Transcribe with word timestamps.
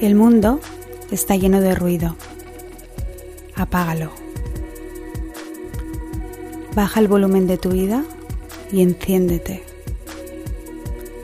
El 0.00 0.14
mundo 0.14 0.60
está 1.10 1.36
lleno 1.36 1.62
de 1.62 1.74
ruido. 1.74 2.16
Apágalo. 3.54 4.10
Baja 6.74 7.00
el 7.00 7.08
volumen 7.08 7.46
de 7.46 7.56
tu 7.56 7.70
vida 7.70 8.04
y 8.70 8.82
enciéndete. 8.82 9.64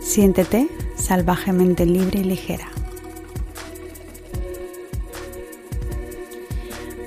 Siéntete 0.00 0.68
salvajemente 0.96 1.84
libre 1.84 2.20
y 2.20 2.24
ligera. 2.24 2.66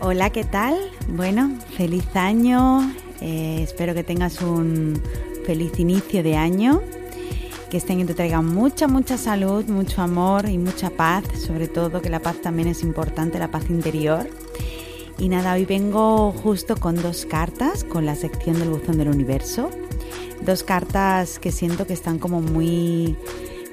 Hola, 0.01 0.29
¿qué 0.29 0.43
tal? 0.43 0.75
Bueno, 1.07 1.57
feliz 1.75 2.05
año. 2.15 2.93
Eh, 3.21 3.61
espero 3.63 3.95
que 3.95 4.03
tengas 4.03 4.39
un 4.43 5.01
feliz 5.47 5.79
inicio 5.79 6.21
de 6.21 6.35
año 6.35 6.83
que 7.75 7.79
este 7.79 7.91
año 7.91 8.05
te 8.05 8.13
traiga 8.13 8.41
mucha, 8.41 8.87
mucha 8.87 9.17
salud, 9.17 9.65
mucho 9.65 10.01
amor 10.01 10.47
y 10.47 10.57
mucha 10.57 10.91
paz, 10.91 11.25
sobre 11.45 11.67
todo 11.67 12.01
que 12.01 12.09
la 12.09 12.21
paz 12.21 12.37
también 12.41 12.69
es 12.69 12.83
importante, 12.83 13.37
la 13.37 13.51
paz 13.51 13.69
interior. 13.69 14.29
Y 15.17 15.27
nada, 15.27 15.51
hoy 15.51 15.65
vengo 15.65 16.31
justo 16.31 16.77
con 16.77 16.95
dos 16.95 17.25
cartas, 17.25 17.83
con 17.83 18.05
la 18.05 18.15
sección 18.15 18.59
del 18.59 18.69
buzón 18.69 18.97
del 18.97 19.09
universo. 19.09 19.71
Dos 20.45 20.63
cartas 20.63 21.37
que 21.37 21.51
siento 21.51 21.85
que 21.85 21.91
están 21.91 22.17
como 22.17 22.39
muy 22.39 23.17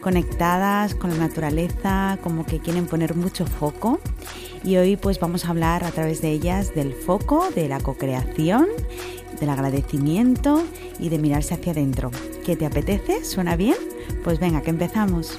conectadas 0.01 0.97
con 0.97 1.11
la 1.11 1.19
naturaleza, 1.19 2.19
como 2.25 2.45
que 2.45 2.59
quieren 2.59 2.87
poner 2.87 3.15
mucho 3.15 3.47
foco. 3.47 4.01
Y 4.65 4.79
hoy 4.79 4.97
pues 4.97 5.21
vamos 5.21 5.45
a 5.45 5.51
hablar 5.51 5.85
a 5.85 5.93
través 5.93 6.21
de 6.21 6.33
ellas 6.33 6.75
del 6.75 6.93
foco, 6.93 7.51
de 7.55 7.69
la 7.69 7.79
co-creación, 7.79 8.67
del 9.39 9.49
agradecimiento 9.49 10.61
y 10.99 11.09
de 11.09 11.19
mirarse 11.19 11.55
hacia 11.55 11.71
adentro. 11.71 12.11
¿Qué 12.45 12.57
te 12.57 12.67
apetece? 12.67 13.25
¿Suena 13.25 13.55
bien? 13.55 13.92
Pues 14.25 14.39
venga, 14.39 14.63
que 14.63 14.71
empezamos. 14.71 15.39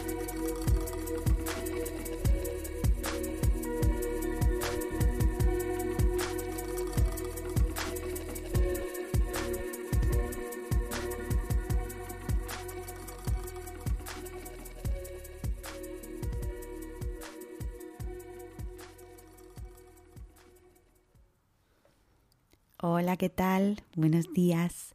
Hola, 22.86 23.16
¿qué 23.16 23.30
tal? 23.30 23.82
Buenos 23.96 24.34
días 24.34 24.94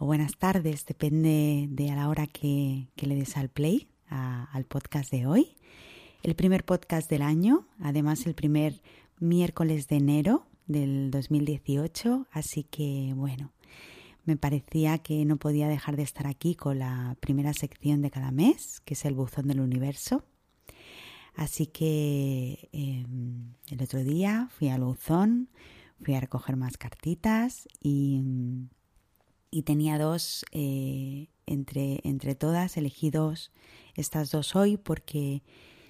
o 0.00 0.06
buenas 0.06 0.38
tardes, 0.38 0.86
depende 0.86 1.66
de 1.68 1.90
a 1.90 1.94
la 1.94 2.08
hora 2.08 2.26
que, 2.26 2.88
le 2.96 3.14
des 3.14 3.36
al 3.36 3.50
play 3.50 3.90
al 4.08 4.64
podcast 4.64 5.12
de 5.12 5.26
hoy. 5.26 5.56
El 6.22 6.34
primer 6.34 6.64
podcast 6.64 7.10
del 7.10 7.20
año, 7.20 7.66
además 7.78 8.24
el 8.24 8.34
primer 8.34 8.80
miércoles 9.18 9.88
de 9.88 9.96
enero 9.96 10.46
del 10.66 11.10
2018, 11.10 12.26
así 12.30 12.64
que 12.64 13.12
bueno, 13.14 13.52
me 14.24 14.38
parecía 14.38 14.96
que 14.96 15.26
no 15.26 15.36
podía 15.36 15.68
dejar 15.68 15.96
de 15.96 16.02
estar 16.02 16.26
aquí 16.26 16.54
con 16.54 16.78
la 16.78 17.14
primera 17.20 17.52
sección 17.52 18.00
de 18.00 18.10
cada 18.10 18.30
mes, 18.30 18.80
que 18.86 18.94
es 18.94 19.04
el 19.04 19.12
buzón 19.12 19.48
del 19.48 19.60
universo. 19.60 20.24
Así 21.34 21.66
que 21.66 22.70
em, 22.72 23.52
el 23.66 23.82
otro 23.82 24.02
día 24.02 24.48
fui 24.56 24.70
al 24.70 24.80
buzón, 24.80 25.50
fui 26.02 26.14
a 26.14 26.20
recoger 26.20 26.56
más 26.56 26.78
cartitas 26.78 27.68
y 27.82 28.22
y 29.50 29.62
tenía 29.62 29.98
dos 29.98 30.44
eh, 30.52 31.28
entre, 31.46 32.00
entre 32.04 32.34
todas, 32.34 32.76
elegí 32.76 33.10
dos, 33.10 33.50
estas 33.94 34.30
dos 34.30 34.54
hoy 34.54 34.76
porque 34.76 35.42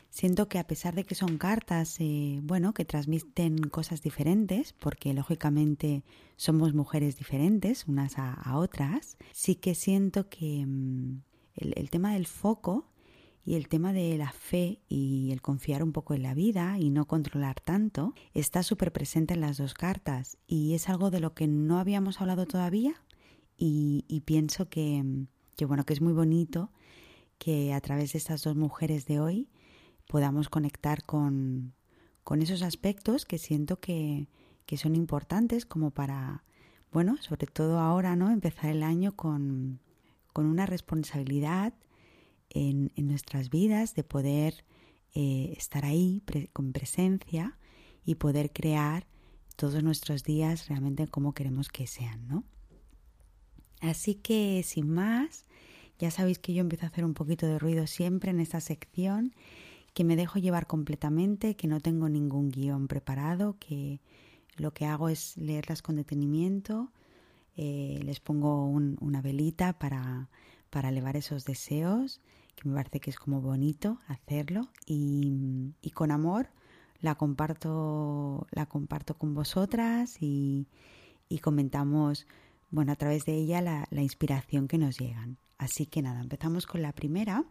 siento 0.08 0.48
que 0.48 0.58
a 0.58 0.66
pesar 0.66 0.94
de 0.94 1.04
que 1.04 1.14
son 1.14 1.38
cartas, 1.38 1.96
eh, 2.00 2.40
bueno, 2.42 2.74
que 2.74 2.84
transmiten 2.84 3.58
cosas 3.58 4.02
diferentes, 4.02 4.72
porque 4.72 5.14
lógicamente 5.14 6.02
somos 6.36 6.74
mujeres 6.74 7.16
diferentes 7.16 7.86
unas 7.86 8.14
a, 8.18 8.56
otras, 8.56 9.16
sí 9.32 9.54
que 9.54 9.74
siento 9.74 10.28
que 10.28 10.64
mm, 10.66 11.22
el, 11.56 11.74
el 11.76 11.90
tema 11.90 12.14
del 12.14 12.26
foco 12.26 12.86
y 13.44 13.54
el 13.54 13.68
tema 13.68 13.92
de 13.92 14.16
la 14.18 14.32
fe 14.32 14.80
y 14.88 15.30
el 15.32 15.40
confiar 15.40 15.82
un 15.82 15.92
poco 15.92 16.14
en 16.14 16.22
la 16.22 16.34
vida 16.34 16.78
y 16.78 16.90
no 16.90 17.06
controlar 17.06 17.60
tanto 17.60 18.14
está 18.34 18.62
súper 18.62 18.92
presente 18.92 19.34
en 19.34 19.40
las 19.40 19.56
dos 19.56 19.74
cartas. 19.74 20.36
Y 20.46 20.74
es 20.74 20.88
algo 20.88 21.10
de 21.10 21.20
lo 21.20 21.34
que 21.34 21.46
no 21.46 21.78
habíamos 21.78 22.20
hablado 22.20 22.46
todavía 22.46 23.02
y, 23.62 24.22
pienso 24.24 24.70
que, 24.70 25.04
bueno, 25.66 25.84
que 25.84 25.92
es 25.92 26.00
muy 26.00 26.14
bonito 26.14 26.72
que 27.38 27.74
a 27.74 27.80
través 27.80 28.12
de 28.12 28.18
estas 28.18 28.42
dos 28.42 28.56
mujeres 28.56 29.04
de 29.04 29.20
hoy 29.20 29.50
podamos 30.08 30.48
conectar 30.48 31.04
con, 31.04 31.74
con 32.24 32.40
esos 32.40 32.62
aspectos 32.62 33.26
que 33.26 33.36
siento 33.36 33.78
que, 33.78 34.28
que, 34.64 34.78
son 34.78 34.96
importantes 34.96 35.66
como 35.66 35.90
para, 35.90 36.42
bueno, 36.90 37.18
sobre 37.20 37.46
todo 37.46 37.78
ahora, 37.80 38.16
¿no? 38.16 38.30
Empezar 38.30 38.70
el 38.70 38.82
año 38.82 39.12
con, 39.12 39.80
con 40.32 40.46
una 40.46 40.64
responsabilidad 40.64 41.74
en, 42.48 42.92
en, 42.96 43.08
nuestras 43.08 43.50
vidas 43.50 43.94
de 43.94 44.04
poder 44.04 44.64
eh, 45.14 45.52
estar 45.58 45.84
ahí 45.84 46.22
con 46.54 46.72
presencia 46.72 47.58
y 48.06 48.14
poder 48.14 48.52
crear 48.52 49.06
todos 49.56 49.82
nuestros 49.82 50.24
días 50.24 50.68
realmente 50.68 51.06
como 51.08 51.34
queremos 51.34 51.68
que 51.68 51.86
sean, 51.86 52.26
¿no? 52.26 52.44
Así 53.80 54.14
que 54.14 54.62
sin 54.64 54.90
más, 54.90 55.46
ya 55.98 56.10
sabéis 56.10 56.38
que 56.38 56.54
yo 56.54 56.60
empiezo 56.60 56.86
a 56.86 56.88
hacer 56.88 57.04
un 57.04 57.14
poquito 57.14 57.46
de 57.46 57.58
ruido 57.58 57.86
siempre 57.86 58.30
en 58.30 58.40
esta 58.40 58.60
sección, 58.60 59.34
que 59.94 60.04
me 60.04 60.16
dejo 60.16 60.38
llevar 60.38 60.66
completamente, 60.66 61.56
que 61.56 61.66
no 61.66 61.80
tengo 61.80 62.08
ningún 62.08 62.50
guion 62.50 62.88
preparado, 62.88 63.56
que 63.58 64.00
lo 64.56 64.72
que 64.72 64.86
hago 64.86 65.08
es 65.08 65.36
leerlas 65.36 65.82
con 65.82 65.96
detenimiento, 65.96 66.92
eh, 67.56 68.00
les 68.04 68.20
pongo 68.20 68.66
una 68.66 69.20
velita 69.20 69.78
para, 69.78 70.28
para 70.70 70.90
elevar 70.90 71.16
esos 71.16 71.44
deseos, 71.44 72.20
que 72.54 72.68
me 72.68 72.74
parece 72.74 73.00
que 73.00 73.10
es 73.10 73.18
como 73.18 73.40
bonito 73.40 73.98
hacerlo, 74.06 74.68
y, 74.86 75.74
y 75.82 75.90
con 75.90 76.10
amor 76.10 76.50
la 77.00 77.14
comparto, 77.14 78.46
la 78.50 78.66
comparto 78.66 79.14
con 79.16 79.34
vosotras 79.34 80.18
y, 80.20 80.68
y 81.28 81.38
comentamos 81.38 82.26
bueno, 82.70 82.92
a 82.92 82.96
través 82.96 83.24
de 83.24 83.34
ella 83.34 83.60
la, 83.60 84.02
inspiración 84.02 84.68
que 84.68 84.78
nos 84.78 84.98
llegan. 84.98 85.38
Así 85.58 85.86
que 85.86 86.02
nada, 86.02 86.20
empezamos 86.20 86.66
con 86.66 86.82
la 86.82 86.92
primera. 86.92 87.44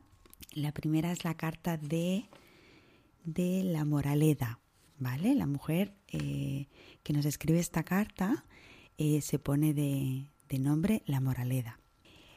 La 0.53 0.71
primera 0.71 1.11
es 1.11 1.23
la 1.25 1.35
carta 1.35 1.77
de, 1.77 2.25
de 3.25 3.63
la 3.63 3.85
moraleda, 3.85 4.59
¿vale? 4.97 5.35
La 5.35 5.45
mujer 5.45 5.93
eh, 6.07 6.67
que 7.03 7.13
nos 7.13 7.25
escribe 7.25 7.59
esta 7.59 7.83
carta 7.83 8.45
eh, 8.97 9.21
se 9.21 9.39
pone 9.39 9.73
de, 9.73 10.27
nombre 10.59 11.03
la 11.05 11.19
moraleda. 11.19 11.79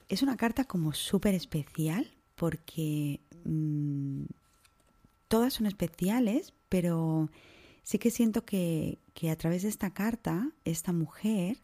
Es 0.09 0.23
una 0.23 0.37
carta 0.37 0.65
como 0.65 0.93
súper 0.93 1.35
especial 1.35 2.11
porque 2.35 3.21
mm, 3.45 4.25
todas 5.29 5.55
son 5.55 5.67
especiales, 5.67 6.53
pero 6.69 7.31
sí 7.83 7.99
que 7.99 8.11
siento 8.11 8.45
que, 8.45 8.99
que 9.15 9.31
a 9.31 9.37
través 9.37 9.63
de 9.63 9.69
esta 9.69 9.95
carta, 9.95 10.51
esta 10.65 10.93
mujer 10.93 11.63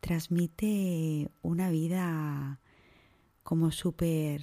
transmite 0.00 1.30
una 1.42 1.70
vida 1.70 2.60
como 3.42 3.70
súper 3.70 4.42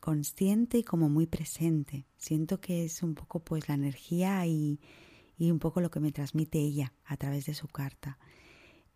consciente 0.00 0.78
y 0.78 0.82
como 0.84 1.08
muy 1.08 1.26
presente. 1.26 2.06
Siento 2.18 2.60
que 2.60 2.84
es 2.84 3.02
un 3.02 3.14
poco 3.14 3.40
pues 3.40 3.68
la 3.68 3.74
energía 3.74 4.46
y, 4.46 4.78
un 5.38 5.58
poco 5.58 5.80
lo 5.80 5.90
que 5.90 6.00
me 6.00 6.12
transmite 6.12 6.58
ella 6.58 6.92
a 7.04 7.16
través 7.16 7.46
de 7.46 7.54
su 7.54 7.68
carta. 7.68 8.18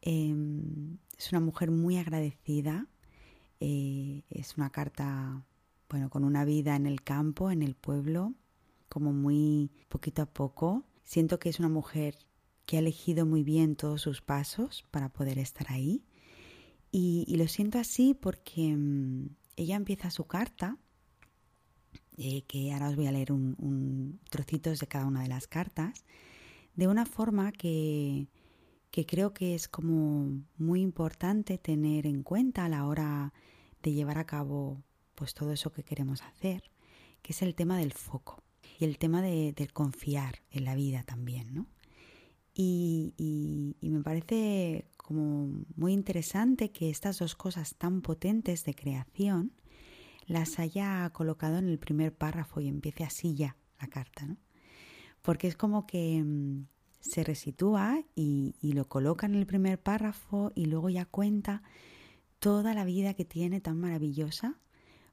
Em, 0.02 0.98
es 1.16 1.32
una 1.32 1.40
mujer 1.40 1.70
muy 1.70 1.96
agradecida. 1.96 2.86
Eh, 3.60 4.22
es 4.28 4.56
una 4.56 4.70
carta, 4.70 5.44
bueno, 5.88 6.10
con 6.10 6.24
una 6.24 6.44
vida 6.44 6.76
en 6.76 6.86
el 6.86 7.02
campo, 7.02 7.50
en 7.50 7.62
el 7.62 7.74
pueblo, 7.74 8.34
como 8.90 9.12
muy 9.12 9.70
poquito 9.88 10.22
a 10.22 10.26
poco. 10.26 10.84
Siento 11.04 11.38
que 11.38 11.48
es 11.48 11.58
una 11.58 11.70
mujer 11.70 12.27
que 12.68 12.76
ha 12.76 12.80
elegido 12.80 13.24
muy 13.24 13.44
bien 13.44 13.76
todos 13.76 14.02
sus 14.02 14.20
pasos 14.20 14.84
para 14.90 15.08
poder 15.08 15.38
estar 15.38 15.72
ahí. 15.72 16.04
Y, 16.92 17.34
lo 17.34 17.48
siento 17.48 17.78
así 17.78 18.12
porque 18.12 18.76
mm, 18.76 19.30
ella 19.56 19.76
empieza 19.76 20.10
su 20.10 20.26
carta, 20.26 20.76
eh, 22.18 22.42
que 22.42 22.70
ahora 22.74 22.90
os 22.90 22.96
voy 22.96 23.06
a 23.06 23.12
leer 23.12 23.32
un, 23.32 24.20
trocitos 24.28 24.80
de 24.80 24.86
cada 24.86 25.06
una 25.06 25.22
de 25.22 25.28
las 25.28 25.46
cartas, 25.46 26.04
de 26.74 26.88
una 26.88 27.06
forma 27.06 27.52
que, 27.52 28.28
que 28.90 29.06
creo 29.06 29.32
que 29.32 29.54
es 29.54 29.66
como 29.66 30.42
muy 30.58 30.82
importante 30.82 31.56
tener 31.56 32.06
en 32.06 32.22
cuenta 32.22 32.66
a 32.66 32.68
la 32.68 32.84
hora 32.84 33.32
de 33.82 33.94
llevar 33.94 34.18
a 34.18 34.26
cabo 34.26 34.82
pues 35.14 35.32
todo 35.32 35.52
eso 35.52 35.72
que 35.72 35.84
queremos 35.84 36.20
hacer, 36.20 36.70
que 37.22 37.32
es 37.32 37.40
el 37.40 37.54
tema 37.54 37.78
del 37.78 37.94
foco 37.94 38.42
y 38.78 38.84
el 38.84 38.98
tema 38.98 39.22
de, 39.22 39.54
confiar 39.72 40.42
en 40.50 40.64
la 40.66 40.74
vida 40.74 41.02
también, 41.04 41.54
¿no? 41.54 41.66
Y, 42.60 43.76
me 43.80 44.02
parece 44.02 44.90
como 44.96 45.64
muy 45.76 45.92
interesante 45.92 46.72
que 46.72 46.90
estas 46.90 47.20
dos 47.20 47.36
cosas 47.36 47.76
tan 47.76 48.02
potentes 48.02 48.64
de 48.64 48.74
creación 48.74 49.52
las 50.26 50.58
haya 50.58 51.08
colocado 51.10 51.58
en 51.58 51.68
el 51.68 51.78
primer 51.78 52.12
párrafo 52.12 52.60
y 52.60 52.66
empiece 52.66 53.04
así 53.04 53.34
ya 53.36 53.56
la 53.80 53.86
carta, 53.86 54.26
¿no? 54.26 54.36
porque 55.22 55.46
es 55.46 55.56
como 55.56 55.86
que 55.86 56.20
mm, 56.22 56.66
se 56.98 57.22
resitúa 57.22 58.02
y, 58.16 58.56
y 58.60 58.72
lo 58.72 58.88
coloca 58.88 59.26
en 59.26 59.36
el 59.36 59.46
primer 59.46 59.80
párrafo 59.80 60.50
y 60.56 60.66
luego 60.66 60.90
ya 60.90 61.04
cuenta 61.04 61.62
toda 62.40 62.74
la 62.74 62.84
vida 62.84 63.14
que 63.14 63.24
tiene 63.24 63.60
tan 63.60 63.78
maravillosa 63.78 64.58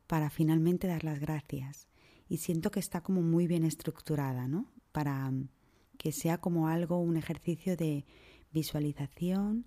para 0.07 0.31
finalmente 0.31 0.87
dar 0.87 1.03
las 1.03 1.19
gracias. 1.19 1.87
Y 2.27 2.37
siento 2.37 2.71
que 2.71 2.79
está 2.79 3.01
como 3.01 3.21
muy 3.21 3.45
bien 3.45 3.63
estructurada, 3.63 4.47
¿no? 4.47 4.71
Para 4.91 5.29
mm, 5.29 5.47
que 6.05 6.11
sea 6.11 6.37
como 6.37 6.67
algo, 6.67 6.99
un 6.99 7.17
ejercicio 7.17 7.75
de 7.75 8.05
visualización, 8.51 9.65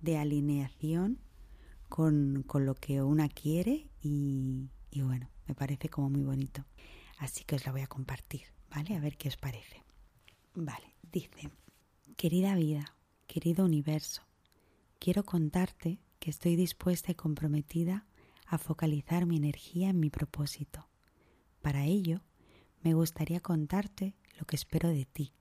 de 0.00 0.18
alineación 0.18 1.18
con, 1.88 2.44
con 2.46 2.64
lo 2.64 2.76
que 2.76 3.02
una 3.02 3.28
quiere 3.28 3.90
y, 4.00 4.68
y 4.92 5.02
bueno, 5.02 5.28
me 5.48 5.56
parece 5.56 5.88
como 5.88 6.08
muy 6.08 6.22
bonito. 6.22 6.64
Así 7.18 7.42
que 7.42 7.56
os 7.56 7.66
la 7.66 7.72
voy 7.72 7.80
a 7.80 7.88
compartir, 7.88 8.42
¿vale? 8.72 8.94
A 8.94 9.00
ver 9.00 9.16
qué 9.16 9.26
os 9.26 9.36
parece. 9.36 9.82
Vale, 10.54 10.94
dice, 11.10 11.50
querida 12.16 12.54
vida, 12.54 12.94
querido 13.26 13.64
universo, 13.64 14.22
quiero 15.00 15.24
contarte 15.24 15.98
que 16.20 16.30
estoy 16.30 16.54
dispuesta 16.54 17.10
y 17.10 17.16
comprometida 17.16 18.06
a 18.46 18.58
focalizar 18.58 19.26
mi 19.26 19.38
energía 19.38 19.90
en 19.90 19.98
mi 19.98 20.10
propósito. 20.10 20.88
Para 21.62 21.84
ello, 21.84 22.20
me 22.80 22.94
gustaría 22.94 23.40
contarte 23.40 24.14
lo 24.38 24.46
que 24.46 24.54
espero 24.54 24.90
de 24.90 25.04
ti. 25.04 25.34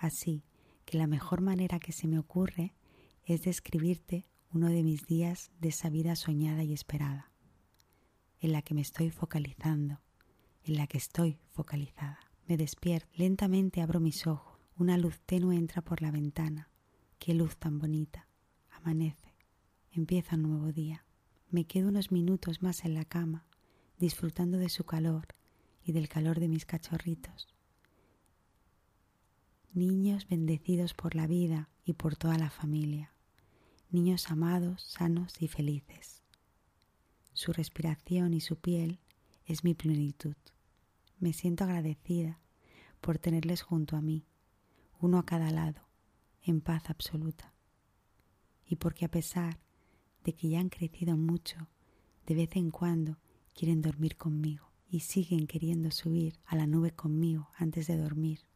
Así 0.00 0.42
que 0.86 0.96
la 0.96 1.06
mejor 1.06 1.42
manera 1.42 1.78
que 1.78 1.92
se 1.92 2.08
me 2.08 2.18
ocurre 2.18 2.72
es 3.26 3.42
describirte 3.42 4.26
uno 4.50 4.68
de 4.68 4.82
mis 4.82 5.06
días 5.06 5.52
de 5.60 5.68
esa 5.68 5.90
vida 5.90 6.16
soñada 6.16 6.64
y 6.64 6.72
esperada, 6.72 7.30
en 8.40 8.52
la 8.52 8.62
que 8.62 8.72
me 8.72 8.80
estoy 8.80 9.10
focalizando, 9.10 10.00
en 10.64 10.76
la 10.76 10.86
que 10.86 10.96
estoy 10.96 11.38
focalizada. 11.50 12.18
Me 12.48 12.56
despierto, 12.56 13.10
lentamente 13.14 13.82
abro 13.82 14.00
mis 14.00 14.26
ojos, 14.26 14.58
una 14.76 14.96
luz 14.96 15.20
tenue 15.26 15.54
entra 15.54 15.82
por 15.82 16.00
la 16.00 16.10
ventana. 16.10 16.70
Qué 17.18 17.34
luz 17.34 17.58
tan 17.58 17.78
bonita. 17.78 18.26
Amanece, 18.70 19.34
empieza 19.92 20.36
un 20.36 20.42
nuevo 20.44 20.72
día. 20.72 21.04
Me 21.50 21.66
quedo 21.66 21.90
unos 21.90 22.10
minutos 22.10 22.62
más 22.62 22.86
en 22.86 22.94
la 22.94 23.04
cama, 23.04 23.46
disfrutando 23.98 24.56
de 24.56 24.70
su 24.70 24.84
calor 24.84 25.28
y 25.84 25.92
del 25.92 26.08
calor 26.08 26.40
de 26.40 26.48
mis 26.48 26.64
cachorritos. 26.64 27.59
Niños 29.72 30.26
bendecidos 30.28 30.94
por 30.94 31.14
la 31.14 31.26
vida 31.26 31.68
y 31.84 31.94
por 31.94 32.16
toda 32.16 32.38
la 32.38 32.50
familia 32.50 33.12
niños 33.90 34.30
amados, 34.30 34.82
sanos 34.82 35.42
y 35.42 35.48
felices. 35.48 36.22
Su 37.32 37.52
respiración 37.52 38.34
y 38.34 38.40
su 38.40 38.56
piel 38.56 39.00
es 39.46 39.64
mi 39.64 39.74
plenitud. 39.74 40.36
Me 41.18 41.32
siento 41.32 41.64
agradecida 41.64 42.40
por 43.00 43.18
tenerles 43.18 43.62
junto 43.62 43.96
a 43.96 44.00
mí, 44.00 44.26
uno 45.00 45.18
a 45.18 45.26
cada 45.26 45.50
lado, 45.50 45.88
en 46.42 46.60
paz 46.60 46.88
absoluta. 46.88 47.52
Y 48.64 48.76
porque 48.76 49.04
a 49.04 49.10
pesar 49.10 49.58
de 50.24 50.34
que 50.34 50.48
ya 50.48 50.60
han 50.60 50.68
crecido 50.68 51.16
mucho, 51.16 51.68
de 52.26 52.34
vez 52.34 52.54
en 52.54 52.70
cuando 52.70 53.18
quieren 53.54 53.82
dormir 53.82 54.16
conmigo 54.16 54.70
y 54.88 55.00
siguen 55.00 55.46
queriendo 55.46 55.90
subir 55.90 56.38
a 56.44 56.54
la 56.54 56.66
nube 56.66 56.92
conmigo 56.92 57.48
antes 57.56 57.86
de 57.88 57.96
dormir. 57.96 58.49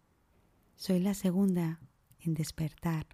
Soy 0.77 0.99
la 0.99 1.15
segunda 1.15 1.81
en 2.19 2.35
despertar, 2.35 3.07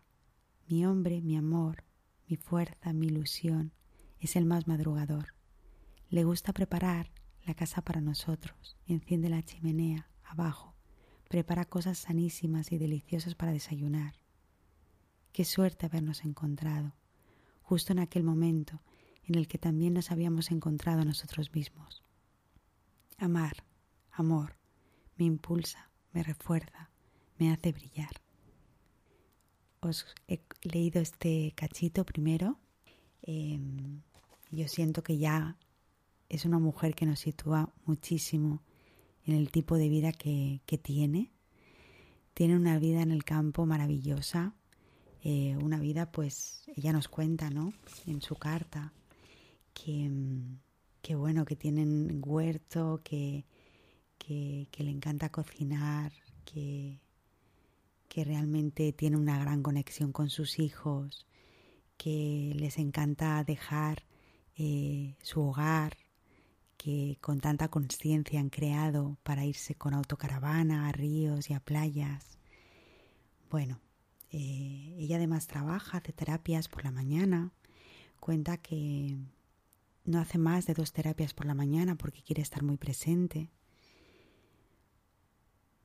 mi 0.66 0.86
hombre, 0.86 1.20
mi 1.20 1.36
amor, 1.36 1.84
mi 2.26 2.36
fuerza, 2.36 2.92
mi 2.92 3.08
ilusión, 3.08 3.72
es 4.18 4.34
el 4.34 4.46
más 4.46 4.66
madrugador. 4.66 5.34
Le 6.08 6.24
gusta 6.24 6.52
preparar 6.52 7.12
la 7.44 7.54
casa 7.54 7.82
para 7.82 8.00
nosotros, 8.00 8.76
enciende 8.86 9.28
la 9.28 9.42
chimenea 9.42 10.10
abajo, 10.24 10.74
prepara 11.28 11.64
cosas 11.66 11.98
sanísimas 11.98 12.72
y 12.72 12.78
deliciosas 12.78 13.34
para 13.34 13.52
desayunar. 13.52 14.14
Qué 15.32 15.44
suerte 15.44 15.86
habernos 15.86 16.24
encontrado, 16.24 16.96
justo 17.62 17.92
en 17.92 18.00
aquel 18.00 18.24
momento 18.24 18.82
en 19.22 19.36
el 19.36 19.46
que 19.46 19.58
también 19.58 19.94
nos 19.94 20.10
habíamos 20.10 20.50
encontrado 20.50 21.02
a 21.02 21.04
nosotros 21.04 21.52
mismos. 21.52 22.02
Amar, 23.18 23.64
amor, 24.10 24.56
me 25.16 25.26
impulsa, 25.26 25.90
me 26.12 26.22
refuerza, 26.22 26.89
me 27.40 27.50
hace 27.50 27.72
brillar 27.72 28.12
os 29.80 30.06
he 30.28 30.40
leído 30.62 31.00
este 31.00 31.52
cachito 31.56 32.04
primero. 32.04 32.58
Em, 33.22 34.02
yo 34.50 34.68
siento 34.68 35.02
que 35.02 35.18
ya 35.18 35.56
es 36.28 36.44
una 36.44 36.58
mujer 36.58 36.94
que 36.94 37.06
nos 37.06 37.20
sitúa 37.20 37.72
muchísimo 37.84 38.62
en 39.24 39.34
el 39.34 39.50
tipo 39.50 39.76
de 39.76 39.88
vida 39.88 40.12
que, 40.12 40.60
tiene. 40.82 41.32
Tiene 42.34 42.56
una 42.56 42.78
vida 42.78 43.02
en 43.02 43.10
el 43.10 43.24
campo 43.24 43.66
maravillosa, 43.66 44.54
eh, 45.22 45.56
una 45.56 45.78
vida 45.78 46.10
pues 46.12 46.64
ella 46.76 46.92
nos 46.92 47.08
cuenta, 47.08 47.50
¿no? 47.50 47.72
En 48.06 48.22
su 48.22 48.36
carta 48.36 48.92
que, 49.74 50.10
que 51.02 51.14
bueno, 51.14 51.44
que 51.44 51.56
tienen 51.56 52.22
huerto, 52.24 53.00
que, 53.04 53.44
que, 54.18 54.68
que 54.70 54.84
le 54.84 54.90
encanta 54.90 55.30
cocinar, 55.30 56.12
que, 56.44 57.00
que 58.10 58.24
realmente 58.24 58.92
tiene 58.92 59.16
una 59.16 59.38
gran 59.38 59.62
conexión 59.62 60.10
con 60.10 60.30
sus 60.30 60.58
hijos, 60.58 61.28
que 61.96 62.52
les 62.56 62.76
encanta 62.78 63.42
dejar 63.44 64.02
eh, 64.56 65.14
su 65.22 65.40
hogar, 65.40 65.96
que 66.76 67.18
con 67.20 67.38
tanta 67.38 67.68
conciencia 67.68 68.40
han 68.40 68.50
creado 68.50 69.16
para 69.22 69.44
irse 69.44 69.76
con 69.76 69.94
autocaravana 69.94 70.88
a 70.88 70.92
ríos 70.92 71.50
y 71.50 71.54
a 71.54 71.60
playas. 71.60 72.40
Bueno, 73.48 73.80
eh, 74.32 74.96
ella 74.98 75.14
además 75.14 75.46
trabaja, 75.46 75.98
hace 75.98 76.12
terapias 76.12 76.66
por 76.66 76.82
la 76.82 76.90
mañana, 76.90 77.52
cuenta 78.18 78.56
que 78.56 79.18
no 80.04 80.18
hace 80.18 80.36
más 80.36 80.66
de 80.66 80.74
dos 80.74 80.92
terapias 80.92 81.32
por 81.32 81.46
la 81.46 81.54
mañana 81.54 81.94
porque 81.94 82.24
quiere 82.24 82.42
estar 82.42 82.64
muy 82.64 82.76
presente 82.76 83.50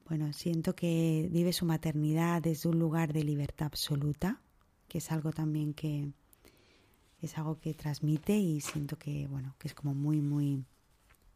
bueno, 0.08 0.32
siento 0.34 0.76
que 0.76 1.28
vive 1.32 1.52
su 1.52 1.66
maternidad 1.66 2.42
desde 2.42 2.70
un 2.70 2.78
lugar 2.78 3.12
de 3.12 3.24
libertad 3.24 3.66
absoluta, 3.66 4.40
que 4.88 5.00
es 5.00 5.12
algo 5.12 5.32
también 5.32 5.74
que 5.74 6.12
es 7.22 7.38
algo 7.40 7.58
que 7.58 7.74
transmite 7.74 8.38
y 8.38 8.62
siento 8.62 9.00
que, 9.00 9.28
bueno, 9.28 9.56
que 9.58 9.68
es 9.68 9.74
como 9.74 9.96
muy, 9.96 10.22
muy 10.22 10.64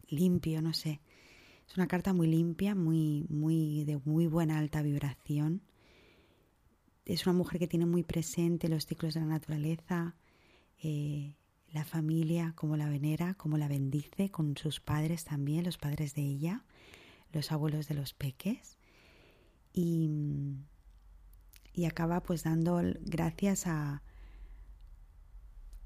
limpio, 0.08 0.62
no 0.62 0.74
sé. 0.74 1.02
Es 1.68 1.78
una 1.78 1.88
carta 1.88 2.14
muy 2.14 2.28
limpia, 2.28 2.76
muy, 2.76 3.26
muy, 3.30 3.86
de 3.86 4.00
muy 4.06 4.28
buena 4.28 4.60
alta 4.60 4.84
vibración. 4.84 5.62
Es 7.06 7.26
una 7.26 7.34
mujer 7.34 7.58
que 7.58 7.68
tiene 7.68 7.88
muy 7.88 8.04
presente 8.04 8.70
los 8.70 8.86
ciclos 8.86 9.16
de 9.16 9.22
la 9.22 9.26
naturaleza, 9.26 10.16
eh, 10.84 11.36
la 11.72 11.86
familia, 11.86 12.54
como 12.56 12.78
la 12.78 12.88
venera, 12.88 13.34
como 13.34 13.58
la 13.58 13.68
bendice, 13.68 14.30
con 14.30 14.56
sus 14.58 14.80
padres 14.80 15.26
también, 15.26 15.64
los 15.64 15.80
padres 15.80 16.14
de 16.14 16.22
ella 16.22 16.66
los 17.32 17.52
abuelos 17.52 17.88
de 17.88 17.96
los 17.96 18.14
peques 18.14 18.78
y, 19.74 20.10
y 21.74 21.86
acaba 21.86 22.22
pues 22.22 22.44
dando 22.44 22.82
gracias 23.02 23.68
a 23.68 24.04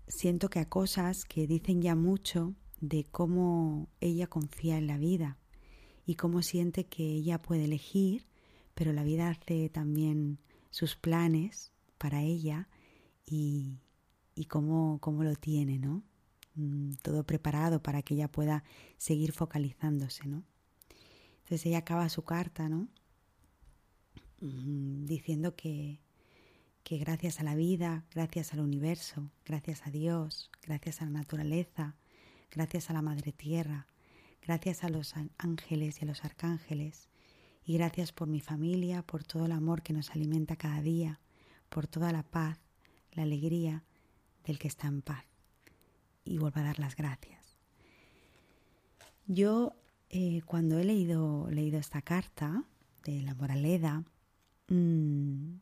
siento 0.07 0.49
que 0.49 0.59
a 0.59 0.69
cosas 0.69 1.25
que 1.25 1.47
dicen 1.47 1.81
ya 1.81 1.95
mucho 1.95 2.55
de 2.81 3.05
cómo 3.05 3.87
ella 4.01 4.27
confía 4.27 4.77
en 4.77 4.87
la 4.87 4.97
vida 4.97 5.37
y 6.05 6.15
cómo 6.15 6.41
siente 6.41 6.85
que 6.85 7.03
ella 7.03 7.41
puede 7.41 7.65
elegir, 7.65 8.27
pero 8.73 8.91
la 8.91 9.03
vida 9.03 9.29
hace 9.29 9.69
también 9.69 10.39
sus 10.69 10.95
planes 10.95 11.71
para 11.97 12.21
ella 12.21 12.67
y, 13.25 13.79
y 14.35 14.45
cómo, 14.45 14.99
cómo 14.99 15.23
lo 15.23 15.35
tiene, 15.35 15.79
¿no? 15.79 16.03
Mm, 16.55 16.93
todo 17.01 17.23
preparado 17.23 17.81
para 17.81 18.01
que 18.01 18.15
ella 18.15 18.27
pueda 18.27 18.63
seguir 18.97 19.31
focalizándose, 19.31 20.27
¿no? 20.27 20.43
Entonces 21.43 21.65
ella 21.65 21.79
acaba 21.79 22.09
su 22.09 22.23
carta, 22.23 22.69
¿no? 22.69 22.87
Mm, 24.39 25.05
diciendo 25.05 25.55
que, 25.55 25.99
que 26.83 26.97
gracias 26.97 27.39
a 27.39 27.43
la 27.43 27.55
vida, 27.55 28.05
gracias 28.13 28.53
al 28.53 28.61
universo, 28.61 29.31
gracias 29.45 29.85
a 29.87 29.91
Dios, 29.91 30.51
gracias 30.61 31.01
a 31.01 31.05
la 31.05 31.11
naturaleza, 31.11 31.95
gracias 32.51 32.89
a 32.89 32.93
la 32.93 33.01
Madre 33.01 33.31
Tierra, 33.31 33.87
gracias 34.41 34.83
a 34.83 34.89
los 34.89 35.13
ángeles 35.37 36.01
y 36.01 36.05
a 36.05 36.07
los 36.07 36.25
arcángeles, 36.25 37.09
y 37.65 37.73
gracias 37.75 38.11
por 38.11 38.27
mi 38.27 38.41
familia, 38.41 39.01
por 39.01 39.23
todo 39.23 39.45
el 39.45 39.53
amor 39.53 39.81
que 39.81 39.93
nos 39.93 40.11
alimenta 40.11 40.55
cada 40.55 40.81
día, 40.81 41.19
por 41.69 41.87
toda 41.87 42.11
la 42.11 42.23
paz, 42.23 42.59
la 43.13 43.23
alegría 43.23 43.83
del 44.45 44.59
que 44.59 44.67
está 44.67 44.87
en 44.87 45.01
paz. 45.01 45.25
Y 46.25 46.37
vuelvo 46.37 46.59
a 46.59 46.63
dar 46.63 46.79
las 46.79 46.95
gracias. 46.95 47.57
Yo 49.25 49.75
eh, 50.15 50.43
cuando 50.45 50.77
he 50.77 50.83
leído, 50.83 51.49
leído 51.49 51.79
esta 51.79 52.03
carta 52.03 52.63
de 53.03 53.23
la 53.23 53.33
moraleda, 53.33 54.03
mm, 54.67 55.55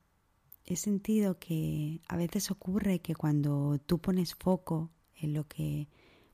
he 0.66 0.76
sentido 0.76 1.40
que 1.40 2.02
a 2.10 2.18
veces 2.18 2.52
ocurre 2.52 3.00
que 3.00 3.16
cuando 3.16 3.80
tú 3.86 4.00
pones 4.00 4.36
foco 4.36 4.92
en 5.16 5.34
lo 5.34 5.48
que 5.48 5.88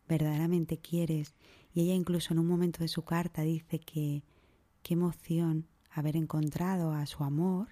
verdaderamente 0.08 0.80
quieres, 0.80 1.36
y 1.72 1.82
ella 1.82 1.94
incluso 1.94 2.34
en 2.34 2.40
un 2.40 2.48
momento 2.48 2.80
de 2.80 2.88
su 2.88 3.04
carta 3.04 3.44
dice 3.44 3.80
que 3.80 4.24
qué 4.82 4.96
emoción 4.96 5.68
haber 5.92 6.16
encontrado 6.16 6.94
a 6.94 7.06
su 7.06 7.24
amor 7.24 7.68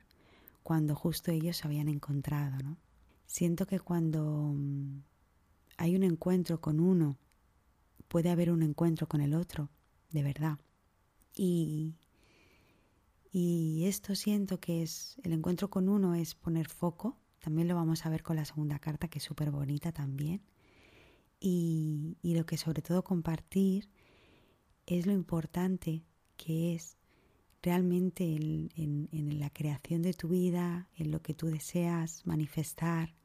cuando 0.62 0.94
justo 0.96 1.32
ellos 1.32 1.58
se 1.58 1.66
habían 1.66 1.88
encontrado. 1.88 2.78
Siento 3.26 3.66
que 3.66 3.80
cuando 3.80 4.54
mm, 4.56 5.00
hay 5.78 5.96
un 5.96 6.04
encuentro 6.04 6.62
con 6.62 6.80
uno, 6.80 7.18
puede 8.08 8.30
haber 8.30 8.52
un 8.52 8.62
encuentro 8.62 9.08
con 9.08 9.22
el 9.22 9.34
otro, 9.34 9.72
de 10.12 10.24
verdad. 10.24 10.60
Y, 11.36 11.96
y 13.32 13.86
esto 13.86 14.16
siento 14.16 14.60
que 14.60 14.84
es, 14.84 15.18
el 15.24 15.34
encuentro 15.34 15.70
con 15.70 15.90
uno 15.90 16.16
es 16.16 16.36
poner 16.36 16.70
foco, 16.70 17.18
también 17.40 17.68
lo 17.68 17.76
vamos 17.76 18.06
a 18.06 18.10
ver 18.10 18.24
con 18.24 18.38
la 18.38 18.46
segunda 18.46 18.80
carta, 18.80 19.08
que 19.08 19.20
es 19.20 19.24
súper 19.24 19.52
bonita 19.52 19.92
también. 19.92 20.42
Y, 21.40 22.18
y 22.22 22.36
lo 22.36 22.46
que 22.46 22.58
sobre 22.58 22.82
todo 22.82 23.04
compartir 23.04 23.90
es 24.86 25.06
lo 25.06 25.14
importante 25.14 26.04
que 26.38 26.76
es 26.76 26.98
realmente 27.66 28.24
en, 28.24 29.40
la 29.40 29.50
creación 29.50 30.04
de 30.04 30.14
tu 30.14 30.30
vida, 30.30 30.88
en 30.98 31.10
lo 31.10 31.22
que 31.24 31.34
tú 31.34 31.48
deseas 31.48 32.26
manifestar, 32.26 33.16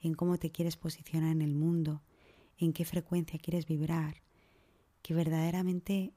en 0.00 0.14
cómo 0.14 0.38
te 0.38 0.50
quieres 0.50 0.76
posicionar 0.78 1.32
en 1.32 1.42
el 1.42 1.54
mundo, 1.54 2.02
en 2.56 2.72
qué 2.72 2.86
frecuencia 2.86 3.38
quieres 3.38 3.66
vibrar, 3.66 4.22
que 5.04 5.12
verdaderamente 5.12 6.14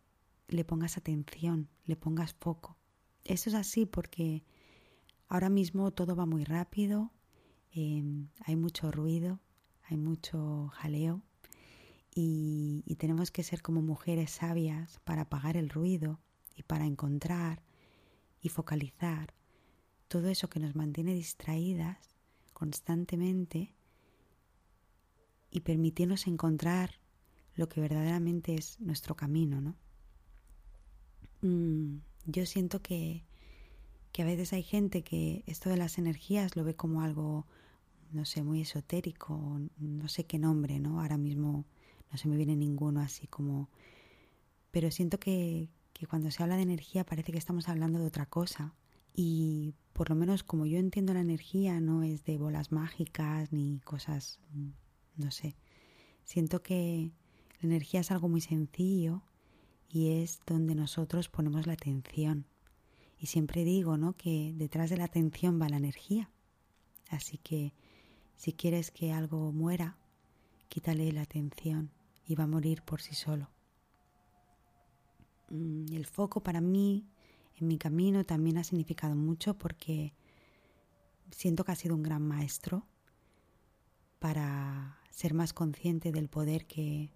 le 0.47 0.63
pongas 0.63 0.95
atención, 0.95 1.67
le 1.83 1.97
pongas 1.97 2.33
foco. 2.33 2.77
Eso 3.25 3.49
es 3.49 3.55
así 3.57 3.85
porque 3.85 4.45
ahora 5.27 5.49
mismo 5.49 5.91
todo 5.91 6.15
va 6.15 6.25
muy 6.25 6.45
rápido, 6.45 7.11
em, 7.73 8.29
hay 8.45 8.55
mucho 8.55 8.89
ruido, 8.89 9.41
hay 9.83 9.97
mucho 9.97 10.69
jaleo 10.69 11.21
y, 12.15 12.83
y 12.85 12.95
tenemos 12.95 13.29
que 13.29 13.43
ser 13.43 13.61
como 13.61 13.81
mujeres 13.81 14.31
sabias 14.31 15.01
para 15.03 15.23
apagar 15.23 15.57
el 15.57 15.69
ruido 15.69 16.21
y 16.55 16.63
para 16.63 16.85
encontrar 16.85 17.61
y 18.41 18.47
focalizar 18.47 19.33
todo 20.07 20.29
eso 20.29 20.49
que 20.49 20.61
nos 20.61 20.77
mantiene 20.77 21.13
distraídas 21.13 22.15
constantemente 22.53 23.75
y 25.51 25.59
permitirnos 25.59 26.25
encontrar 26.25 27.01
lo 27.57 27.67
que 27.67 27.81
verdaderamente 27.81 28.55
es 28.55 28.79
nuestro 28.79 29.15
camino, 29.15 29.59
¿no? 29.59 29.75
Mm, 31.41 31.99
yo 32.25 32.45
siento 32.45 32.81
que, 32.81 33.23
que 34.11 34.21
a 34.21 34.25
veces 34.25 34.53
hay 34.53 34.63
gente 34.63 35.03
que 35.03 35.43
esto 35.47 35.69
de 35.69 35.77
las 35.77 35.97
energías 35.97 36.55
lo 36.55 36.63
ve 36.63 36.75
como 36.75 37.01
algo, 37.01 37.45
no 38.11 38.25
sé, 38.25 38.43
muy 38.43 38.61
esotérico, 38.61 39.59
no 39.77 40.07
sé 40.07 40.25
qué 40.25 40.39
nombre, 40.39 40.79
¿no? 40.79 41.01
Ahora 41.01 41.17
mismo 41.17 41.65
no 42.11 42.17
se 42.17 42.27
me 42.27 42.37
viene 42.37 42.55
ninguno 42.55 43.01
así 43.01 43.27
como... 43.27 43.69
Pero 44.71 44.91
siento 44.91 45.19
que, 45.19 45.69
que 45.93 46.05
cuando 46.05 46.29
se 46.29 46.43
habla 46.43 46.57
de 46.57 46.61
energía 46.61 47.05
parece 47.05 47.31
que 47.31 47.37
estamos 47.37 47.67
hablando 47.69 47.99
de 47.99 48.05
otra 48.05 48.27
cosa. 48.27 48.73
Y 49.13 49.73
por 49.93 50.09
lo 50.09 50.15
menos 50.15 50.43
como 50.43 50.67
yo 50.67 50.77
entiendo 50.77 51.13
la 51.13 51.21
energía, 51.21 51.79
no 51.79 52.03
es 52.03 52.23
de 52.23 52.37
bolas 52.37 52.71
mágicas 52.71 53.51
ni 53.51 53.79
cosas, 53.79 54.39
mm, 54.53 54.69
no 55.23 55.31
sé. 55.31 55.55
Siento 56.23 56.61
que 56.61 57.11
la 57.59 57.67
energía 57.67 58.01
es 58.01 58.11
algo 58.11 58.29
muy 58.29 58.41
sencillo 58.41 59.23
y 59.89 60.21
es 60.21 60.39
donde 60.45 60.75
nosotros 60.75 61.29
ponemos 61.29 61.65
la 61.65 61.73
atención. 61.73 62.45
Y 63.19 63.27
siempre 63.27 63.63
digo, 63.63 63.97
¿no? 63.97 64.13
Que 64.13 64.53
detrás 64.55 64.89
de 64.89 64.97
la 64.97 65.05
atención 65.05 65.59
va 65.59 65.69
la 65.69 65.77
energía. 65.77 66.29
Así 67.09 67.37
que 67.37 67.73
si 68.35 68.53
quieres 68.53 68.91
que 68.91 69.11
algo 69.11 69.51
muera, 69.51 69.97
quítale 70.69 71.11
la 71.11 71.21
atención 71.23 71.91
y 72.25 72.35
va 72.35 72.43
a 72.43 72.47
morir 72.47 72.83
por 72.83 73.01
sí 73.01 73.15
solo. 73.15 73.49
Mm, 75.49 75.93
el 75.93 76.05
foco 76.05 76.41
para 76.41 76.61
mí 76.61 77.07
en 77.55 77.67
mi 77.67 77.77
camino 77.77 78.25
también 78.25 78.57
ha 78.57 78.63
significado 78.63 79.15
mucho 79.15 79.57
porque 79.57 80.13
siento 81.31 81.63
que 81.63 81.71
ha 81.71 81.75
sido 81.75 81.95
un 81.95 82.03
gran 82.03 82.21
maestro 82.21 82.85
para 84.19 84.99
ser 85.09 85.33
más 85.33 85.53
consciente 85.53 86.11
del 86.11 86.29
poder 86.29 86.67
que, 86.67 87.11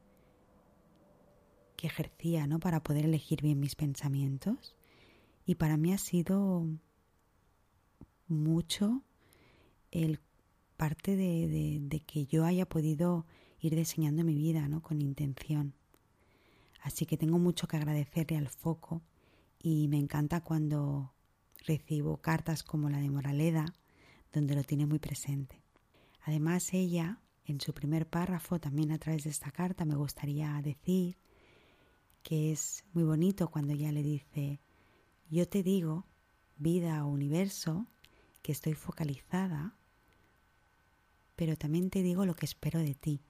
que 1.81 1.87
ejercía, 1.87 2.45
¿no? 2.45 2.59
Para 2.59 2.83
poder 2.83 3.05
elegir 3.05 3.41
bien 3.41 3.59
mis 3.59 3.75
pensamientos. 3.75 4.75
Y 5.47 5.55
para 5.55 5.77
mí 5.77 5.91
ha 5.91 5.97
sido 5.97 6.67
mucho 8.27 9.01
el 9.89 10.19
parte 10.77 11.15
de, 11.15 11.79
de 11.81 11.99
que 12.01 12.27
yo 12.27 12.45
haya 12.45 12.67
podido 12.67 13.25
ir 13.59 13.75
diseñando 13.75 14.23
mi 14.23 14.35
vida, 14.35 14.67
¿no? 14.67 14.83
Con 14.83 15.01
intención. 15.01 15.73
Así 16.83 17.07
que 17.07 17.17
tengo 17.17 17.39
mucho 17.39 17.67
que 17.67 17.77
agradecerle 17.77 18.37
al 18.37 18.49
foco 18.49 19.01
y 19.57 19.87
me 19.87 19.97
encanta 19.97 20.41
cuando 20.41 21.13
recibo 21.65 22.17
cartas 22.17 22.61
como 22.61 22.91
la 22.91 22.99
de 22.99 23.09
Moraleda, 23.09 23.65
donde 24.31 24.53
lo 24.53 24.63
tiene 24.63 24.85
muy 24.85 24.99
presente. 24.99 25.63
Además, 26.25 26.73
ella, 26.73 27.21
en 27.45 27.59
su 27.59 27.73
primer 27.73 28.07
párrafo, 28.07 28.59
también 28.59 28.91
a 28.91 28.99
través 28.99 29.23
de 29.23 29.31
esta 29.31 29.49
carta, 29.49 29.83
me 29.85 29.95
gustaría 29.95 30.61
decir 30.61 31.17
que 32.23 32.51
es 32.51 32.83
muy 32.93 33.03
bonito 33.03 33.49
cuando 33.49 33.73
ella 33.73 33.91
le 33.91 34.03
dice, 34.03 34.59
yo 35.29 35.47
te 35.47 35.63
digo, 35.63 36.05
vida 36.57 37.05
o 37.05 37.09
universo, 37.09 37.87
que 38.41 38.51
estoy 38.51 38.73
focalizada, 38.73 39.75
pero 41.35 41.55
también 41.57 41.89
te 41.89 42.01
digo 42.01 42.25
lo 42.25 42.35
que 42.35 42.45
espero 42.45 42.79
de 42.79 42.95
ti 42.95 43.21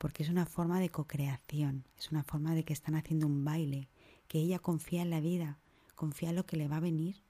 porque 0.00 0.22
es 0.22 0.30
una 0.30 0.46
forma 0.46 0.80
de 0.80 0.88
co-creación, 0.88 1.84
es 1.98 2.10
una 2.10 2.24
forma 2.24 2.54
de 2.54 2.64
que 2.64 2.72
están 2.72 2.94
haciendo 2.94 3.26
un 3.26 3.44
baile, 3.44 3.90
que 4.28 4.38
ella 4.38 4.58
confía 4.58 5.02
en 5.02 5.10
la 5.10 5.20
vida, 5.20 5.60
confía 5.94 6.30
en 6.30 6.36
lo 6.36 6.46
que 6.46 6.56
le 6.56 6.68
va 6.68 6.78
a 6.78 6.80
venir. 6.80 7.22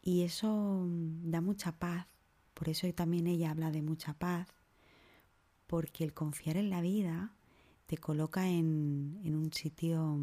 Y 0.00 0.22
eso 0.22 0.48
mm, 0.48 1.30
da 1.30 1.42
mucha 1.42 1.72
paz, 1.72 2.06
por 2.54 2.70
eso 2.70 2.90
también 2.94 3.26
ella 3.26 3.50
habla 3.50 3.70
de 3.70 3.82
mucha 3.82 4.14
paz, 4.14 4.48
porque 5.66 6.04
el 6.04 6.14
confiar 6.14 6.56
en 6.56 6.70
la 6.70 6.80
vida 6.80 7.34
te 7.88 7.96
coloca 7.96 8.46
en, 8.46 9.18
un 9.24 9.50
sitio 9.50 10.20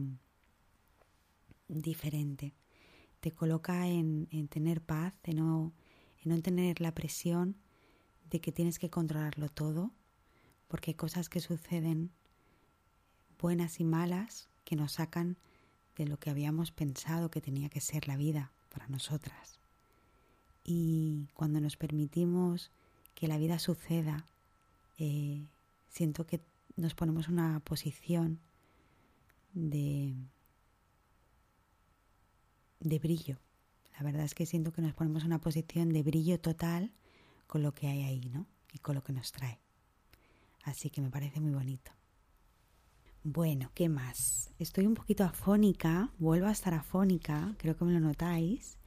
diferente, 1.67 2.53
te 3.21 3.31
coloca 3.31 3.87
en, 3.87 4.27
tener 4.49 4.81
paz, 4.81 5.15
en 5.23 5.37
no, 5.37 5.73
en 6.23 6.29
no 6.29 6.41
tener 6.43 6.79
la 6.79 6.93
presión 6.93 7.57
de 8.29 8.39
que 8.39 8.51
tienes 8.51 8.77
que 8.77 8.91
controlarlo 8.91 9.49
todo, 9.49 9.91
porque 10.67 10.91
hay 10.91 10.95
cosas 10.95 11.27
que 11.27 11.39
suceden 11.39 12.11
buenas 13.41 13.79
y 13.79 13.83
malas 13.83 14.47
que 14.63 14.75
nos 14.75 14.91
sacan 14.93 15.35
de 15.95 16.05
lo 16.05 16.19
que 16.19 16.29
habíamos 16.29 16.69
pensado 16.71 17.31
que 17.31 17.41
tenía 17.41 17.69
que 17.69 17.81
ser 17.81 18.07
la 18.07 18.15
vida 18.15 18.51
para 18.69 18.87
nosotras. 18.89 19.59
Y 20.63 21.29
cuando 21.33 21.59
nos 21.59 21.77
permitimos 21.77 22.69
que 23.15 23.27
la 23.27 23.39
vida 23.39 23.57
suceda, 23.57 24.27
eh, 24.99 25.47
siento 25.89 26.27
que 26.27 26.41
nos 26.75 26.95
ponemos 26.95 27.27
una 27.27 27.59
posición 27.61 28.39
de, 29.53 30.15
de 32.79 32.99
brillo. 32.99 33.39
La 33.97 34.03
verdad 34.03 34.25
es 34.25 34.35
que 34.35 34.45
siento 34.45 34.71
que 34.71 34.81
nos 34.81 34.93
ponemos 34.93 35.23
una 35.23 35.39
posición 35.39 35.89
de 35.89 36.03
brillo 36.03 36.39
total 36.39 36.91
con 37.47 37.63
lo 37.63 37.73
que 37.73 37.87
hay 37.87 38.03
ahí, 38.03 38.29
¿no? 38.29 38.47
Y 38.73 38.79
con 38.79 38.95
lo 38.95 39.03
que 39.03 39.13
nos 39.13 39.31
trae. 39.31 39.59
Así 40.63 40.89
que 40.89 41.01
me 41.01 41.09
parece 41.09 41.39
muy 41.39 41.53
bonito. 41.53 41.91
Bueno, 43.23 43.71
¿qué 43.73 43.89
más? 43.89 44.51
Estoy 44.59 44.85
un 44.85 44.93
poquito 44.93 45.23
afónica, 45.23 46.11
vuelvo 46.19 46.47
a 46.47 46.51
estar 46.51 46.73
afónica, 46.73 47.55
creo 47.57 47.75
que 47.75 47.85
me 47.85 47.93
lo 47.93 47.99
notáis, 47.99 48.77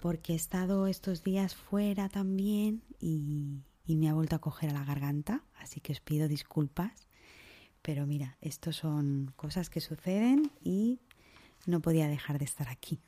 porque 0.00 0.34
he 0.34 0.36
estado 0.36 0.86
estos 0.86 1.24
días 1.24 1.54
fuera 1.54 2.08
también 2.08 2.82
y, 3.00 3.64
me 3.86 4.08
ha 4.08 4.14
vuelto 4.14 4.36
a 4.36 4.40
coger 4.40 4.70
a 4.70 4.74
la 4.74 4.84
garganta, 4.84 5.42
así 5.56 5.80
que 5.80 5.92
os 5.92 6.00
pido 6.00 6.28
disculpas. 6.28 7.08
Pero 7.82 8.06
mira, 8.06 8.36
esto 8.40 8.72
son 8.72 9.32
cosas 9.36 9.70
que 9.70 9.80
suceden 9.80 10.52
y 10.62 11.00
no 11.66 11.80
podía 11.80 12.08
dejar 12.08 12.38
de 12.38 12.44
estar 12.44 12.68
aquí. 12.68 13.00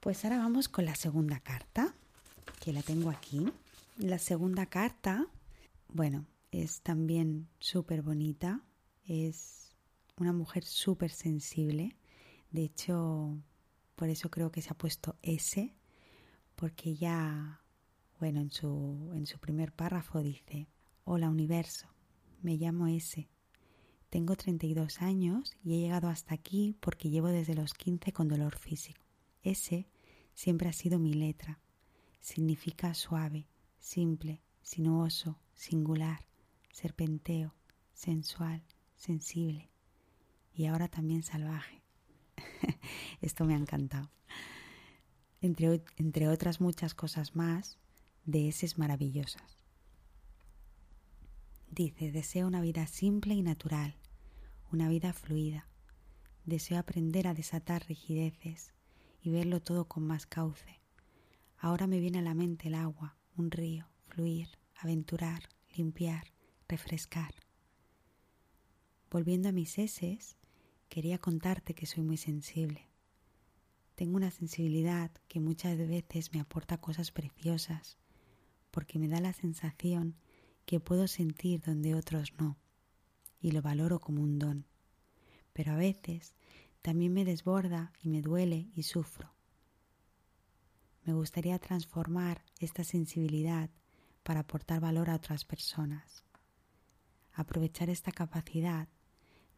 Pues 0.00 0.24
ahora 0.24 0.38
vamos 0.38 0.68
con 0.68 0.84
la 0.84 0.94
segunda 0.94 1.40
carta, 1.40 1.94
que 2.60 2.72
la 2.72 2.82
tengo 2.82 3.10
aquí. 3.10 3.46
La 3.98 4.18
segunda 4.18 4.66
carta 4.66 5.28
bueno, 5.94 6.26
es 6.50 6.80
también 6.80 7.46
súper 7.60 8.02
bonita, 8.02 8.60
es 9.06 9.76
una 10.18 10.32
mujer 10.32 10.64
súper 10.64 11.12
sensible. 11.12 11.96
De 12.50 12.64
hecho, 12.64 13.38
por 13.94 14.08
eso 14.08 14.28
creo 14.28 14.50
que 14.50 14.60
se 14.60 14.70
ha 14.70 14.76
puesto 14.76 15.16
S, 15.22 15.72
porque 16.56 16.96
ya, 16.96 17.60
bueno, 18.24 18.40
en 18.40 18.50
su, 18.50 19.12
en 19.14 19.26
su 19.26 19.38
primer 19.38 19.70
párrafo 19.70 20.22
dice, 20.22 20.66
Hola 21.04 21.28
universo, 21.28 21.88
me 22.40 22.56
llamo 22.56 22.86
S. 22.86 23.28
Tengo 24.08 24.34
32 24.34 25.02
años 25.02 25.54
y 25.62 25.74
he 25.74 25.80
llegado 25.80 26.08
hasta 26.08 26.32
aquí 26.32 26.74
porque 26.80 27.10
llevo 27.10 27.28
desde 27.28 27.54
los 27.54 27.74
15 27.74 28.14
con 28.14 28.28
dolor 28.28 28.56
físico. 28.56 29.04
S 29.42 29.86
siempre 30.32 30.70
ha 30.70 30.72
sido 30.72 30.98
mi 30.98 31.12
letra. 31.12 31.60
Significa 32.18 32.94
suave, 32.94 33.46
simple, 33.78 34.40
sinuoso, 34.62 35.38
singular, 35.52 36.26
serpenteo, 36.72 37.54
sensual, 37.92 38.62
sensible 38.96 39.68
y 40.54 40.64
ahora 40.64 40.88
también 40.88 41.22
salvaje. 41.22 41.82
Esto 43.20 43.44
me 43.44 43.52
ha 43.52 43.58
encantado. 43.58 44.10
Entre, 45.42 45.82
entre 45.98 46.28
otras 46.28 46.62
muchas 46.62 46.94
cosas 46.94 47.36
más, 47.36 47.78
de 48.26 48.48
eses 48.48 48.78
maravillosas. 48.78 49.58
Dice, 51.70 52.12
deseo 52.12 52.46
una 52.46 52.60
vida 52.60 52.86
simple 52.86 53.34
y 53.34 53.42
natural, 53.42 53.96
una 54.72 54.88
vida 54.88 55.12
fluida. 55.12 55.68
Deseo 56.44 56.78
aprender 56.78 57.26
a 57.26 57.34
desatar 57.34 57.86
rigideces 57.86 58.72
y 59.22 59.30
verlo 59.30 59.60
todo 59.60 59.86
con 59.86 60.06
más 60.06 60.26
cauce. 60.26 60.80
Ahora 61.58 61.86
me 61.86 62.00
viene 62.00 62.18
a 62.18 62.22
la 62.22 62.34
mente 62.34 62.68
el 62.68 62.74
agua, 62.74 63.16
un 63.36 63.50
río, 63.50 63.86
fluir, 64.06 64.48
aventurar, 64.76 65.48
limpiar, 65.74 66.32
refrescar. 66.68 67.34
Volviendo 69.10 69.48
a 69.48 69.52
mis 69.52 69.78
eses, 69.78 70.36
quería 70.88 71.18
contarte 71.18 71.74
que 71.74 71.86
soy 71.86 72.04
muy 72.04 72.16
sensible. 72.16 72.88
Tengo 73.94 74.16
una 74.16 74.30
sensibilidad 74.30 75.10
que 75.28 75.40
muchas 75.40 75.78
veces 75.78 76.32
me 76.32 76.40
aporta 76.40 76.78
cosas 76.78 77.12
preciosas, 77.12 77.96
porque 78.74 78.98
me 78.98 79.06
da 79.06 79.20
la 79.20 79.32
sensación 79.32 80.16
que 80.66 80.80
puedo 80.80 81.06
sentir 81.06 81.60
donde 81.60 81.94
otros 81.94 82.32
no, 82.40 82.58
y 83.40 83.52
lo 83.52 83.62
valoro 83.62 84.00
como 84.00 84.20
un 84.20 84.40
don. 84.40 84.66
Pero 85.52 85.74
a 85.74 85.76
veces 85.76 86.34
también 86.82 87.12
me 87.12 87.24
desborda 87.24 87.92
y 88.02 88.08
me 88.08 88.20
duele 88.20 88.72
y 88.74 88.82
sufro. 88.82 89.32
Me 91.04 91.12
gustaría 91.12 91.56
transformar 91.60 92.44
esta 92.58 92.82
sensibilidad 92.82 93.70
para 94.24 94.40
aportar 94.40 94.80
valor 94.80 95.08
a 95.08 95.14
otras 95.14 95.44
personas. 95.44 96.24
Aprovechar 97.32 97.90
esta 97.90 98.10
capacidad 98.10 98.88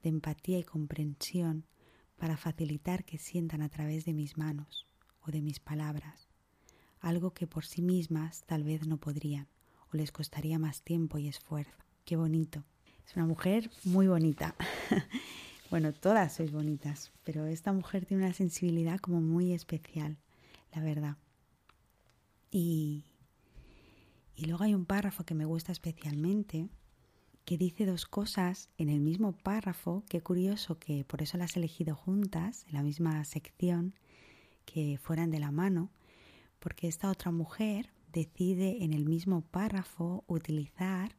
de 0.03 0.11
empatía 0.11 0.59
y 0.59 0.65
comprensión 0.65 1.65
para 2.17 2.37
facilitar 2.37 3.07
que 3.07 3.17
sientan 3.17 3.63
a 3.63 3.71
través 3.71 4.05
de 4.05 4.13
mis 4.13 4.37
manos 4.37 4.87
o 5.23 5.31
de 5.31 5.41
mis 5.41 5.59
palabras 5.59 6.26
algo 7.01 7.33
que 7.33 7.47
por 7.47 7.65
sí 7.65 7.83
mismas 7.83 8.45
tal 8.45 8.65
vez 8.65 8.87
no 8.87 8.97
podrían 8.99 9.49
o 9.93 9.97
les 9.97 10.13
costaría 10.13 10.59
más 10.59 10.83
tiempo 10.83 11.19
y 11.19 11.29
esfuerzo. 11.29 11.77
Qué 12.05 12.17
bonito. 12.17 12.65
Es 13.07 13.17
una 13.17 13.27
mujer 13.27 13.71
muy 13.85 14.09
bonita. 14.09 14.55
bueno, 15.71 15.93
todas 15.93 16.35
sois 16.35 16.51
bonitas, 16.51 17.13
pero 17.25 17.47
esta 17.47 17.73
mujer 17.73 18.05
tiene 18.05 18.25
una 18.25 18.33
sensibilidad 18.33 18.99
como 18.99 19.21
muy 19.21 19.53
especial, 19.53 20.17
la 20.75 20.81
verdad. 20.81 21.17
Y, 22.51 23.05
y 24.35 24.47
luego 24.47 24.65
hay 24.65 24.75
un 24.75 24.87
párrafo 24.87 25.25
que 25.25 25.35
me 25.35 25.45
gusta 25.45 25.73
especialmente, 25.73 26.69
que 27.45 27.57
dice 27.57 27.87
dos 27.87 28.07
cosas 28.07 28.71
en 28.77 28.89
el 28.89 29.01
mismo 29.01 29.33
párrafo, 29.33 30.03
qué 30.09 30.21
curioso 30.21 30.79
que 30.81 31.05
por 31.05 31.23
eso 31.23 31.39
las 31.39 31.55
he 31.55 31.61
elegido 31.61 31.95
juntas, 31.95 32.65
en 32.69 32.75
la 32.75 32.83
misma 32.83 33.25
sección, 33.25 33.95
que 34.65 34.99
fueran 35.01 35.31
de 35.31 35.39
la 35.39 35.53
mano, 35.53 35.91
porque 36.59 36.89
esta 36.89 37.11
otra 37.11 37.31
mujer 37.31 37.93
decide 38.13 38.83
en 38.85 38.93
el 38.93 39.05
mismo 39.05 39.43
párrafo 39.43 40.25
utilizar 40.27 41.17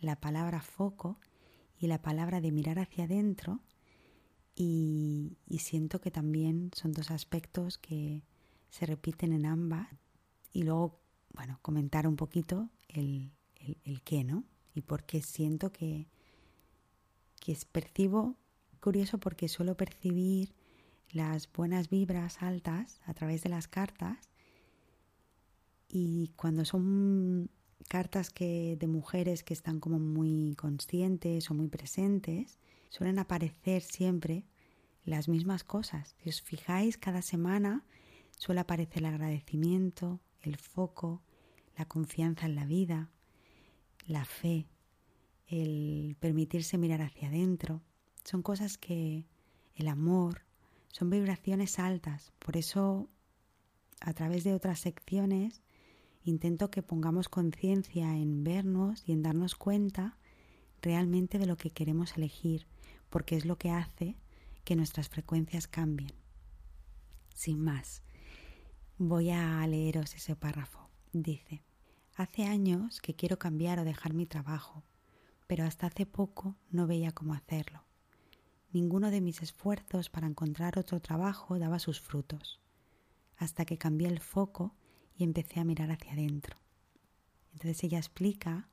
la 0.00 0.16
palabra 0.16 0.60
foco 0.60 1.20
y 1.78 1.86
la 1.86 2.02
palabra 2.02 2.40
de 2.40 2.52
mirar 2.52 2.78
hacia 2.78 3.04
adentro 3.04 3.60
y, 4.54 5.38
siento 5.58 6.00
que 6.00 6.10
también 6.10 6.70
son 6.74 6.92
dos 6.92 7.10
aspectos 7.10 7.78
que 7.78 8.22
se 8.70 8.86
repiten 8.86 9.32
en 9.32 9.46
ambas 9.46 9.88
y 10.52 10.64
luego, 10.64 11.00
bueno, 11.32 11.58
comentar 11.62 12.06
un 12.06 12.16
poquito 12.16 12.68
el, 12.88 13.32
el, 13.84 14.02
qué, 14.02 14.24
¿no? 14.24 14.44
y 14.74 14.82
porque 14.82 15.22
siento 15.22 15.70
que, 15.70 16.08
que 17.40 17.56
percibo, 17.70 18.36
curioso 18.80 19.18
porque 19.18 19.48
suelo 19.48 19.76
percibir 19.76 20.54
las 21.10 21.50
buenas 21.52 21.88
vibras 21.88 22.42
altas 22.42 23.00
a 23.04 23.14
través 23.14 23.42
de 23.42 23.50
las 23.50 23.68
cartas 23.68 24.31
y 25.94 26.32
cuando 26.36 26.64
son 26.64 27.50
cartas 27.86 28.30
que 28.30 28.78
de 28.80 28.86
mujeres 28.86 29.44
que 29.44 29.52
están 29.52 29.78
como 29.78 29.98
muy 29.98 30.54
conscientes 30.56 31.50
o 31.50 31.54
muy 31.54 31.68
presentes, 31.68 32.58
suelen 32.88 33.18
aparecer 33.18 33.82
siempre 33.82 34.46
las 35.04 35.28
mismas 35.28 35.64
cosas. 35.64 36.16
Si 36.22 36.30
os 36.30 36.40
fijáis, 36.40 36.96
cada 36.96 37.20
semana 37.20 37.84
suele 38.38 38.62
aparecer 38.62 38.98
el 38.98 39.06
agradecimiento, 39.06 40.20
el 40.40 40.56
foco, 40.56 41.22
la 41.76 41.84
confianza 41.84 42.46
en 42.46 42.54
la 42.54 42.64
vida, 42.64 43.10
la 44.06 44.24
fe, 44.24 44.68
el 45.46 46.16
permitirse 46.18 46.78
mirar 46.78 47.02
hacia 47.02 47.28
adentro, 47.28 47.82
son 48.24 48.40
cosas 48.40 48.78
que 48.78 49.26
el 49.74 49.88
amor, 49.88 50.46
son 50.88 51.10
vibraciones 51.10 51.78
altas. 51.78 52.32
Por 52.38 52.56
eso, 52.56 53.10
a 54.00 54.14
través 54.14 54.44
de 54.44 54.54
otras 54.54 54.80
secciones, 54.80 55.60
intento 56.24 56.70
que 56.70 56.82
pongamos 56.82 57.28
conciencia 57.28 58.16
en 58.16 58.44
vernos 58.44 59.04
y 59.06 59.12
en 59.12 59.22
darnos 59.22 59.54
cuenta 59.54 60.16
realmente 60.80 61.38
de 61.38 61.46
lo 61.46 61.56
que 61.56 61.70
queremos 61.70 62.16
elegir, 62.16 62.66
porque 63.10 63.36
es 63.36 63.44
lo 63.44 63.56
que 63.56 63.70
hace 63.70 64.16
que 64.64 64.76
nuestras 64.76 65.08
frecuencias 65.08 65.66
cambien. 65.66 66.12
Sin 67.34 67.60
más, 67.60 68.02
voy 68.98 69.30
a 69.30 69.66
leeros 69.66 70.14
ese 70.14 70.36
párrafo. 70.36 70.88
Dice, 71.12 71.62
Hace 72.14 72.44
años 72.44 73.00
que 73.00 73.14
quiero 73.14 73.38
cambiar 73.38 73.78
o 73.78 73.84
dejar 73.84 74.12
mi 74.12 74.26
trabajo, 74.26 74.82
pero 75.46 75.64
hasta 75.64 75.86
hace 75.86 76.04
poco 76.04 76.56
no 76.70 76.86
veía 76.86 77.12
cómo 77.12 77.32
hacerlo. 77.32 77.84
Ninguno 78.70 79.10
de 79.10 79.22
mis 79.22 79.40
esfuerzos 79.40 80.10
para 80.10 80.26
encontrar 80.26 80.78
otro 80.78 81.00
trabajo 81.00 81.58
daba 81.58 81.78
sus 81.78 82.00
frutos, 82.00 82.60
hasta 83.38 83.64
que 83.64 83.78
cambié 83.78 84.08
el 84.08 84.20
foco 84.20 84.74
empecé 85.22 85.60
a 85.60 85.64
mirar 85.64 85.90
hacia 85.90 86.12
adentro. 86.12 86.56
Entonces 87.52 87.84
ella 87.84 87.98
explica 87.98 88.68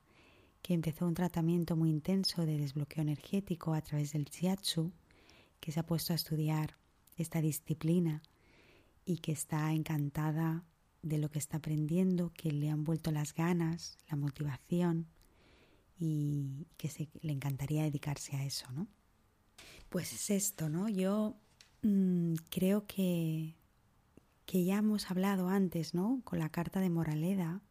que 0.61 0.73
empezó 0.73 1.07
un 1.07 1.13
tratamiento 1.13 1.75
muy 1.75 1.89
intenso 1.89 2.45
de 2.45 2.57
desbloqueo 2.57 3.01
energético 3.01 3.73
a 3.73 3.81
través 3.81 4.13
del 4.13 4.25
shiatsu, 4.25 4.91
que 5.59 5.71
se 5.71 5.79
ha 5.79 5.85
puesto 5.85 6.13
a 6.13 6.15
estudiar 6.15 6.77
esta 7.17 7.41
disciplina 7.41 8.21
y 9.05 9.17
que 9.17 9.31
está 9.31 9.71
encantada 9.73 10.63
de 11.01 11.17
lo 11.17 11.29
que 11.29 11.39
está 11.39 11.57
aprendiendo, 11.57 12.31
que 12.33 12.51
le 12.51 12.69
han 12.69 12.83
vuelto 12.83 13.11
las 13.11 13.33
ganas, 13.33 13.97
la 14.09 14.17
motivación 14.17 15.07
y 15.97 16.67
que 16.77 16.89
se, 16.89 17.09
le 17.21 17.33
encantaría 17.33 17.83
dedicarse 17.83 18.35
a 18.35 18.45
eso, 18.45 18.71
¿no? 18.71 18.87
Pues 19.89 20.13
es 20.13 20.29
esto, 20.29 20.69
¿no? 20.69 20.87
Yo 20.87 21.35
mm, 21.81 22.35
creo 22.49 22.85
que, 22.85 23.55
que 24.49 24.63
ya 24.63 24.77
hemos 24.77 25.11
hablado 25.11 25.47
antes, 25.47 25.93
¿no? 25.93 26.23
Con 26.23 26.39
la 26.39 26.49
carta 26.49 26.79
de 26.79 26.89
Moraleda, 26.89 27.61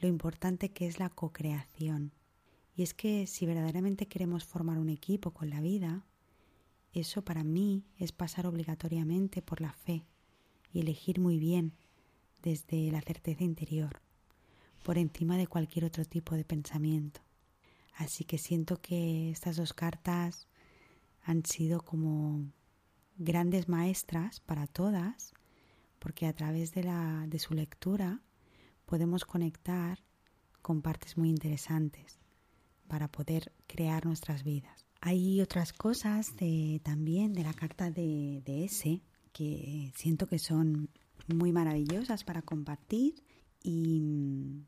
lo 0.00 0.08
importante 0.08 0.72
que 0.72 0.88
es 0.88 0.98
la 0.98 1.08
co-creación. 1.08 2.10
Y 2.74 2.82
es 2.82 2.94
que 2.94 3.28
si 3.28 3.46
verdaderamente 3.46 4.08
queremos 4.08 4.42
formar 4.42 4.80
un 4.80 4.88
equipo 4.88 5.30
con 5.30 5.50
la 5.50 5.60
vida, 5.60 6.04
eso 6.92 7.22
para 7.22 7.44
mí 7.44 7.84
es 7.96 8.10
pasar 8.10 8.48
obligatoriamente 8.48 9.40
por 9.40 9.60
la 9.60 9.72
fe 9.72 10.04
y 10.72 10.80
elegir 10.80 11.20
muy 11.20 11.38
bien 11.38 11.74
desde 12.42 12.90
la 12.90 13.02
certeza 13.02 13.44
interior, 13.44 14.02
por 14.82 14.98
encima 14.98 15.36
de 15.36 15.46
cualquier 15.46 15.84
otro 15.84 16.04
tipo 16.04 16.34
de 16.34 16.44
pensamiento. 16.44 17.20
Así 17.94 18.24
que 18.24 18.38
siento 18.38 18.78
que 18.78 19.30
estas 19.30 19.54
dos 19.58 19.74
cartas 19.74 20.48
han 21.22 21.46
sido 21.46 21.82
como 21.82 22.50
grandes 23.16 23.68
maestras 23.68 24.40
para 24.40 24.66
todas, 24.66 25.34
porque 26.00 26.26
a 26.26 26.32
través 26.32 26.72
de, 26.72 26.82
la, 26.82 27.26
de 27.28 27.38
su 27.38 27.54
lectura 27.54 28.20
podemos 28.86 29.24
conectar 29.24 30.00
con 30.62 30.82
partes 30.82 31.16
muy 31.16 31.28
interesantes 31.28 32.18
para 32.88 33.06
poder 33.06 33.52
crear 33.68 34.04
nuestras 34.04 34.42
vidas. 34.42 34.84
Hay 35.00 35.40
otras 35.40 35.72
cosas 35.72 36.32
también 36.82 37.32
de 37.32 37.44
la 37.44 37.54
carta 37.54 37.90
de, 37.90 38.42
de 38.44 38.64
ese 38.64 39.02
que 39.32 39.92
siento 39.94 40.26
que 40.26 40.38
son 40.38 40.90
muy 41.28 41.52
maravillosas 41.52 42.24
para 42.24 42.42
compartir 42.42 43.14
y, 43.62 44.64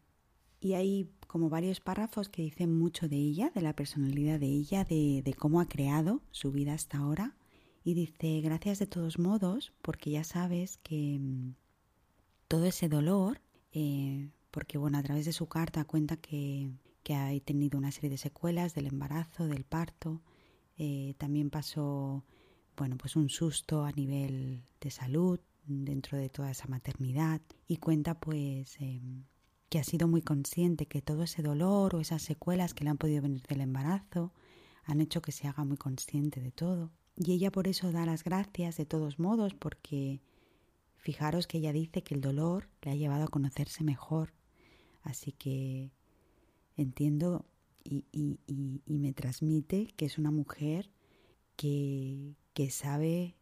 y 0.60 0.74
hay 0.74 1.10
como 1.26 1.48
varios 1.48 1.80
párrafos 1.80 2.28
que 2.28 2.42
dicen 2.42 2.78
mucho 2.78 3.08
de 3.08 3.16
ella, 3.16 3.50
de 3.54 3.62
la 3.62 3.74
personalidad 3.74 4.38
de 4.38 4.46
ella, 4.46 4.84
de 4.84 5.34
cómo 5.36 5.60
ha 5.60 5.66
creado 5.66 6.22
su 6.30 6.52
vida 6.52 6.74
hasta 6.74 6.98
ahora. 6.98 7.34
Y 7.84 7.94
dice, 7.94 8.40
gracias 8.40 8.78
de 8.78 8.86
todos 8.86 9.18
modos, 9.18 9.72
porque 9.82 10.10
ya 10.10 10.24
sabes 10.24 10.78
que 10.78 11.18
mm, 11.20 11.54
todo 12.48 12.64
ese 12.66 12.88
dolor, 12.88 13.40
eh, 13.72 14.30
porque 14.50 14.78
bueno, 14.78 14.98
a 14.98 15.02
través 15.02 15.26
de 15.26 15.32
su 15.32 15.46
carta 15.46 15.84
cuenta 15.84 16.16
que, 16.16 16.70
que 17.02 17.14
ha 17.14 17.28
tenido 17.40 17.78
una 17.78 17.90
serie 17.90 18.10
de 18.10 18.18
secuelas 18.18 18.74
del 18.74 18.86
embarazo, 18.86 19.46
del 19.46 19.64
parto, 19.64 20.22
eh, 20.78 21.14
también 21.18 21.50
pasó, 21.50 22.24
bueno, 22.76 22.96
pues 22.96 23.16
un 23.16 23.28
susto 23.28 23.84
a 23.84 23.92
nivel 23.92 24.62
de 24.80 24.90
salud, 24.90 25.40
dentro 25.66 26.18
de 26.18 26.28
toda 26.28 26.50
esa 26.50 26.66
maternidad 26.68 27.40
y 27.66 27.76
cuenta 27.76 28.18
pues 28.18 28.76
em, 28.80 29.24
que 29.68 29.78
ha 29.78 29.84
sido 29.84 30.08
muy 30.08 30.22
consciente 30.22 30.86
que 30.86 31.02
todo 31.02 31.22
ese 31.22 31.42
dolor 31.42 31.94
o 31.94 32.00
esas 32.00 32.22
secuelas 32.22 32.74
que 32.74 32.84
le 32.84 32.90
han 32.90 32.98
podido 32.98 33.22
venir 33.22 33.42
del 33.42 33.60
embarazo 33.60 34.32
han 34.84 35.00
hecho 35.00 35.22
que 35.22 35.32
se 35.32 35.46
haga 35.46 35.64
muy 35.64 35.76
consciente 35.76 36.40
de 36.40 36.50
todo 36.50 36.90
Y 37.16 37.32
ella 37.32 37.50
por 37.50 37.68
eso 37.68 37.92
da 37.92 38.06
las 38.06 38.24
gracias 38.24 38.76
de 38.76 38.86
todos 38.86 39.18
modos, 39.18 39.54
porque 39.54 40.20
fijaros 40.96 41.46
que 41.46 41.58
ella 41.58 41.72
dice 41.72 42.02
que 42.02 42.14
el 42.14 42.20
dolor 42.20 42.68
le 42.82 42.92
ha 42.92 42.94
llevado 42.94 43.24
a 43.24 43.28
conocerse 43.28 43.84
mejor. 43.84 44.32
Así 45.02 45.32
que 45.32 45.90
entiendo 46.76 47.44
y, 47.84 48.38
me 48.86 49.12
transmite 49.12 49.88
que 49.96 50.06
es 50.06 50.18
una 50.18 50.30
mujer 50.30 50.90
que, 51.56 52.34
sabe 52.70 53.34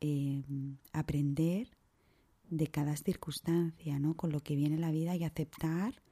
em, 0.00 0.76
aprender 0.92 1.68
de 2.50 2.66
cada 2.68 2.96
circunstancia, 2.96 3.98
¿no? 3.98 4.14
Con 4.14 4.30
lo 4.30 4.40
que 4.40 4.54
viene 4.54 4.78
la 4.78 4.90
vida 4.90 5.16
y 5.16 5.24
aceptar 5.24 6.02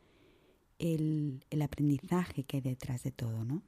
el, 0.79 1.45
el 1.51 1.63
aprendizaje 1.63 2.45
que 2.45 2.57
hay 2.57 2.61
detrás 2.63 3.03
de 3.03 3.13
todo, 3.13 3.45
¿no? 3.45 3.63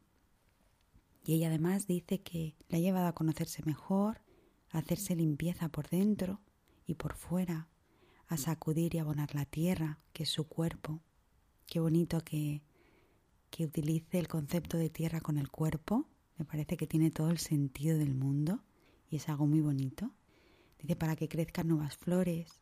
Y 1.26 1.34
ella 1.34 1.48
además 1.48 1.88
dice 1.88 2.20
que 2.20 2.54
le 2.68 2.76
ha 2.76 2.80
llevado 2.80 3.08
a 3.08 3.14
conocerse 3.14 3.60
mejor, 3.64 4.22
a 4.70 4.78
hacerse 4.78 5.16
limpieza 5.16 5.68
por 5.68 5.88
dentro 5.88 6.40
y 6.86 6.94
por 6.94 7.16
fuera, 7.16 7.68
a 8.28 8.36
sacudir 8.36 8.94
y 8.94 8.98
abonar 8.98 9.34
la 9.34 9.44
tierra, 9.44 9.98
que 10.12 10.22
es 10.22 10.28
su 10.28 10.46
cuerpo. 10.46 11.02
Qué 11.66 11.80
bonito 11.80 12.20
que, 12.20 12.62
que 13.50 13.64
utilice 13.64 14.20
el 14.20 14.28
concepto 14.28 14.76
de 14.76 14.88
tierra 14.88 15.20
con 15.20 15.36
el 15.36 15.50
cuerpo. 15.50 16.06
Me 16.38 16.44
parece 16.44 16.76
que 16.76 16.86
tiene 16.86 17.10
todo 17.10 17.30
el 17.30 17.38
sentido 17.38 17.98
del 17.98 18.14
mundo 18.14 18.62
y 19.10 19.16
es 19.16 19.28
algo 19.28 19.48
muy 19.48 19.60
bonito. 19.60 20.12
Dice 20.78 20.94
para 20.94 21.16
que 21.16 21.28
crezcan 21.28 21.66
nuevas 21.66 21.96
flores. 21.96 22.60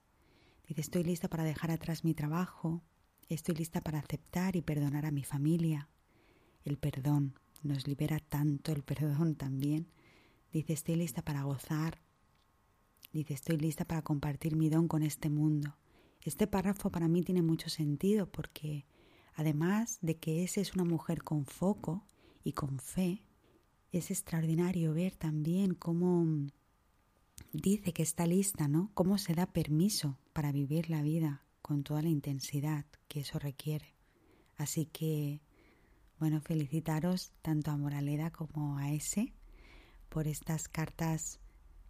Dice 0.66 0.80
estoy 0.80 1.04
lista 1.04 1.28
para 1.28 1.44
dejar 1.44 1.70
atrás 1.70 2.02
mi 2.02 2.14
trabajo. 2.14 2.82
Estoy 3.28 3.56
lista 3.56 3.82
para 3.82 3.98
aceptar 3.98 4.56
y 4.56 4.62
perdonar 4.62 5.04
a 5.04 5.10
mi 5.10 5.22
familia. 5.22 5.90
El 6.64 6.78
perdón, 6.78 7.34
nos 7.64 7.86
libera 7.86 8.18
tanto 8.18 8.72
el 8.72 8.82
perdón 8.82 9.34
también. 9.34 9.88
Dice, 10.52 10.72
estoy 10.72 10.96
lista 10.96 11.22
para 11.22 11.42
gozar. 11.42 12.00
Dice, 13.12 13.34
estoy 13.34 13.56
lista 13.56 13.84
para 13.84 14.02
compartir 14.02 14.56
mi 14.56 14.68
don 14.68 14.88
con 14.88 15.02
este 15.02 15.30
mundo. 15.30 15.76
Este 16.22 16.46
párrafo 16.46 16.90
para 16.90 17.08
mí 17.08 17.22
tiene 17.22 17.42
mucho 17.42 17.68
sentido 17.68 18.30
porque 18.30 18.86
además 19.34 19.98
de 20.00 20.16
que 20.16 20.44
esa 20.44 20.60
es 20.60 20.74
una 20.74 20.84
mujer 20.84 21.22
con 21.22 21.44
foco 21.44 22.06
y 22.42 22.52
con 22.52 22.78
fe, 22.78 23.22
es 23.92 24.10
extraordinario 24.10 24.92
ver 24.94 25.14
también 25.16 25.74
cómo 25.74 26.26
dice 27.52 27.92
que 27.92 28.02
está 28.02 28.26
lista, 28.26 28.68
¿no? 28.68 28.90
Cómo 28.94 29.18
se 29.18 29.34
da 29.34 29.46
permiso 29.46 30.18
para 30.32 30.50
vivir 30.50 30.90
la 30.90 31.02
vida 31.02 31.44
con 31.62 31.84
toda 31.84 32.02
la 32.02 32.08
intensidad 32.08 32.84
que 33.08 33.20
eso 33.20 33.38
requiere. 33.38 33.94
Así 34.56 34.86
que 34.86 35.40
bueno, 36.24 36.40
felicitaros 36.40 37.34
tanto 37.42 37.70
a 37.70 37.76
Moraleda 37.76 38.30
como 38.30 38.78
a 38.78 38.94
ese 38.94 39.34
por 40.08 40.26
estas 40.26 40.68
cartas 40.68 41.38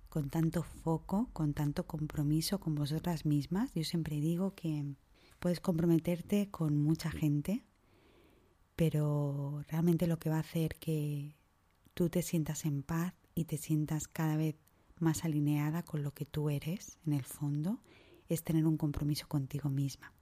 con 0.08 0.28
tanto 0.28 0.64
foco, 0.64 1.30
con 1.32 1.54
tanto 1.54 1.86
compromiso 1.86 2.58
con 2.58 2.74
vosotras 2.74 3.26
mismas. 3.26 3.72
Yo 3.74 3.84
siempre 3.84 4.16
digo 4.16 4.56
que 4.56 4.96
puedes 5.38 5.60
comprometerte 5.60 6.50
con 6.50 6.82
mucha 6.82 7.12
gente, 7.12 7.64
pero 8.74 9.62
realmente 9.68 10.08
lo 10.08 10.18
que 10.18 10.30
va 10.30 10.38
a 10.38 10.40
hacer 10.40 10.74
que 10.80 11.36
tú 11.94 12.10
te 12.10 12.20
sientas 12.20 12.64
en 12.64 12.82
paz 12.82 13.14
y 13.36 13.44
te 13.44 13.56
sientas 13.56 14.08
cada 14.08 14.36
vez 14.36 14.56
más 14.98 15.24
alineada 15.24 15.84
con 15.84 16.02
lo 16.02 16.12
que 16.12 16.24
tú 16.24 16.50
eres 16.50 16.98
en 17.06 17.12
el 17.12 17.24
fondo 17.24 17.78
es 18.28 18.42
tener 18.42 18.66
un 18.66 18.78
compromiso 18.78 19.28
contigo 19.28 19.68
misma. 19.68 20.12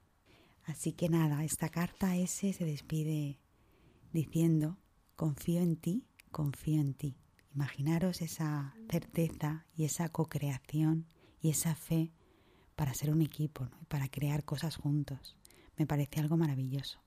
Así 0.65 0.93
que 0.93 1.09
nada, 1.09 1.43
esta 1.43 1.69
carta 1.69 2.15
S 2.15 2.53
se 2.53 2.63
despide 2.63 3.39
diciendo, 4.13 4.77
confío 5.15 5.61
en 5.61 5.75
ti, 5.75 6.05
confío 6.31 6.79
en 6.79 6.93
ti. 6.93 7.17
Imaginaros 7.53 8.21
esa 8.21 8.75
certeza 8.89 9.65
y 9.75 9.83
esa 9.83 10.09
co-creación 10.09 11.07
y 11.41 11.49
esa 11.49 11.75
fe 11.75 12.11
para 12.75 12.93
ser 12.93 13.11
un 13.11 13.21
equipo 13.21 13.69
y 13.81 13.85
para 13.85 14.07
crear 14.07 14.45
cosas 14.45 14.77
juntos. 14.77 15.35
Me 15.77 15.85
parece 15.85 16.19
algo 16.19 16.37
maravilloso. 16.37 16.99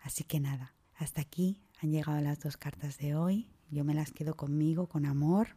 Así 0.00 0.24
que 0.24 0.40
nada, 0.40 0.74
hasta 0.96 1.20
aquí 1.20 1.60
han 1.80 1.90
llegado 1.90 2.20
las 2.20 2.40
dos 2.40 2.56
cartas 2.56 2.98
de 2.98 3.14
hoy. 3.14 3.50
Yo 3.70 3.84
me 3.84 3.94
las 3.94 4.12
quedo 4.12 4.34
conmigo, 4.34 4.88
con 4.88 5.06
amor, 5.06 5.56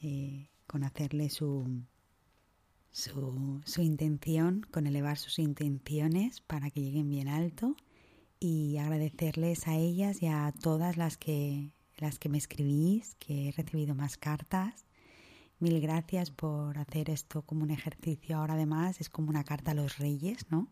eh, 0.00 0.48
con 0.66 0.84
hacerle 0.84 1.30
su, 1.30 1.82
su, 2.90 3.60
su 3.64 3.82
intención, 3.82 4.62
con 4.70 4.86
elevar 4.86 5.18
sus 5.18 5.38
intenciones 5.38 6.40
para 6.40 6.70
que 6.70 6.80
lleguen 6.80 7.08
bien 7.08 7.28
alto 7.28 7.76
y 8.40 8.76
agradecerles 8.78 9.66
a 9.68 9.76
ellas 9.76 10.22
y 10.22 10.26
a 10.26 10.52
todas 10.60 10.96
las 10.96 11.16
que, 11.16 11.70
las 11.98 12.18
que 12.18 12.28
me 12.28 12.38
escribís, 12.38 13.14
que 13.16 13.48
he 13.48 13.52
recibido 13.52 13.94
más 13.94 14.16
cartas. 14.16 14.84
Mil 15.58 15.80
gracias 15.80 16.30
por 16.30 16.78
hacer 16.78 17.10
esto 17.10 17.42
como 17.42 17.62
un 17.62 17.70
ejercicio. 17.70 18.36
Ahora 18.36 18.54
además 18.54 19.00
es 19.00 19.08
como 19.08 19.30
una 19.30 19.44
carta 19.44 19.70
a 19.70 19.74
los 19.74 19.98
reyes, 19.98 20.46
¿no? 20.50 20.68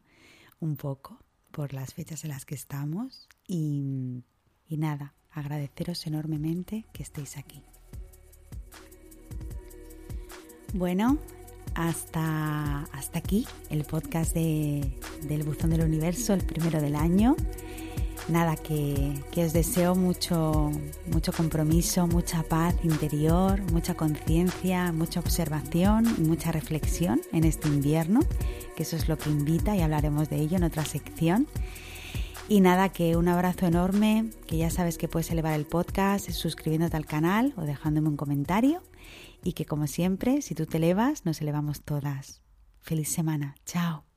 Un 0.61 0.77
poco 0.77 1.19
por 1.51 1.73
las 1.73 1.95
fechas 1.95 2.25
en 2.25 2.31
las 2.31 2.45
que 2.45 2.55
estamos. 2.55 3.29
Y, 3.47 4.25
y 4.67 4.77
nada, 4.77 5.15
agradeceros 5.31 6.07
enormemente 6.07 6.87
que 6.93 7.03
estéis 7.03 7.37
aquí. 7.37 7.63
Bueno, 10.75 11.19
hasta, 11.75 12.83
hasta 12.93 13.19
aquí 13.19 13.47
el 13.71 13.85
podcast 13.85 14.35
de, 14.35 14.93
del 15.23 15.43
Buzón 15.43 15.71
del 15.71 15.83
Universo, 15.83 16.35
el 16.35 16.45
primero 16.45 16.81
del 16.81 16.97
año. 16.97 17.37
Nada, 18.29 18.55
que, 18.55 19.15
que 19.33 19.45
os 19.45 19.53
deseo 19.53 19.97
mucho, 19.97 20.71
mucho 21.13 21.33
compromiso, 21.33 22.07
mucha 22.07 22.45
paz 22.45 22.77
interior, 22.85 23.61
mucha 23.73 23.95
conciencia, 23.95 24.93
mucha 24.93 25.19
observación 25.19 26.07
y 26.19 26.21
mucha 26.21 26.53
reflexión 26.53 27.21
en 27.33 27.45
este 27.45 27.69
invierno, 27.69 28.21
que 28.77 28.85
eso 28.85 28.95
es 28.95 29.09
lo 29.09 29.19
que 29.19 29.29
invita 29.29 29.77
y 29.77 29.81
hablaremos 29.81 30.31
de 30.31 30.37
ello 30.37 30.57
en 30.57 30.65
otra 30.65 30.85
sección. 30.85 31.49
Y 32.49 32.61
nada, 32.61 32.91
que 32.91 33.17
un 33.17 33.29
abrazo 33.29 33.67
enorme, 33.67 34.31
que 34.47 34.57
ya 34.57 34.71
sabes 34.71 34.99
que 34.99 35.09
puedes 35.09 35.31
elevar 35.31 35.55
el 35.55 35.65
podcast 35.65 36.31
suscribiéndote 36.31 36.97
al 36.97 37.07
canal 37.07 37.55
o 37.57 37.63
dejándome 37.63 38.09
un 38.09 38.17
comentario 38.17 38.83
y 39.45 39.53
que 39.55 39.67
como 39.67 39.87
siempre, 39.87 40.43
si 40.43 40.55
tú 40.55 40.67
te 40.67 40.79
elevas, 40.79 41.25
nos 41.25 41.41
elevamos 41.41 41.83
todas. 41.83 42.43
Feliz 42.81 43.13
semana. 43.13 43.57
Chao. 43.65 44.12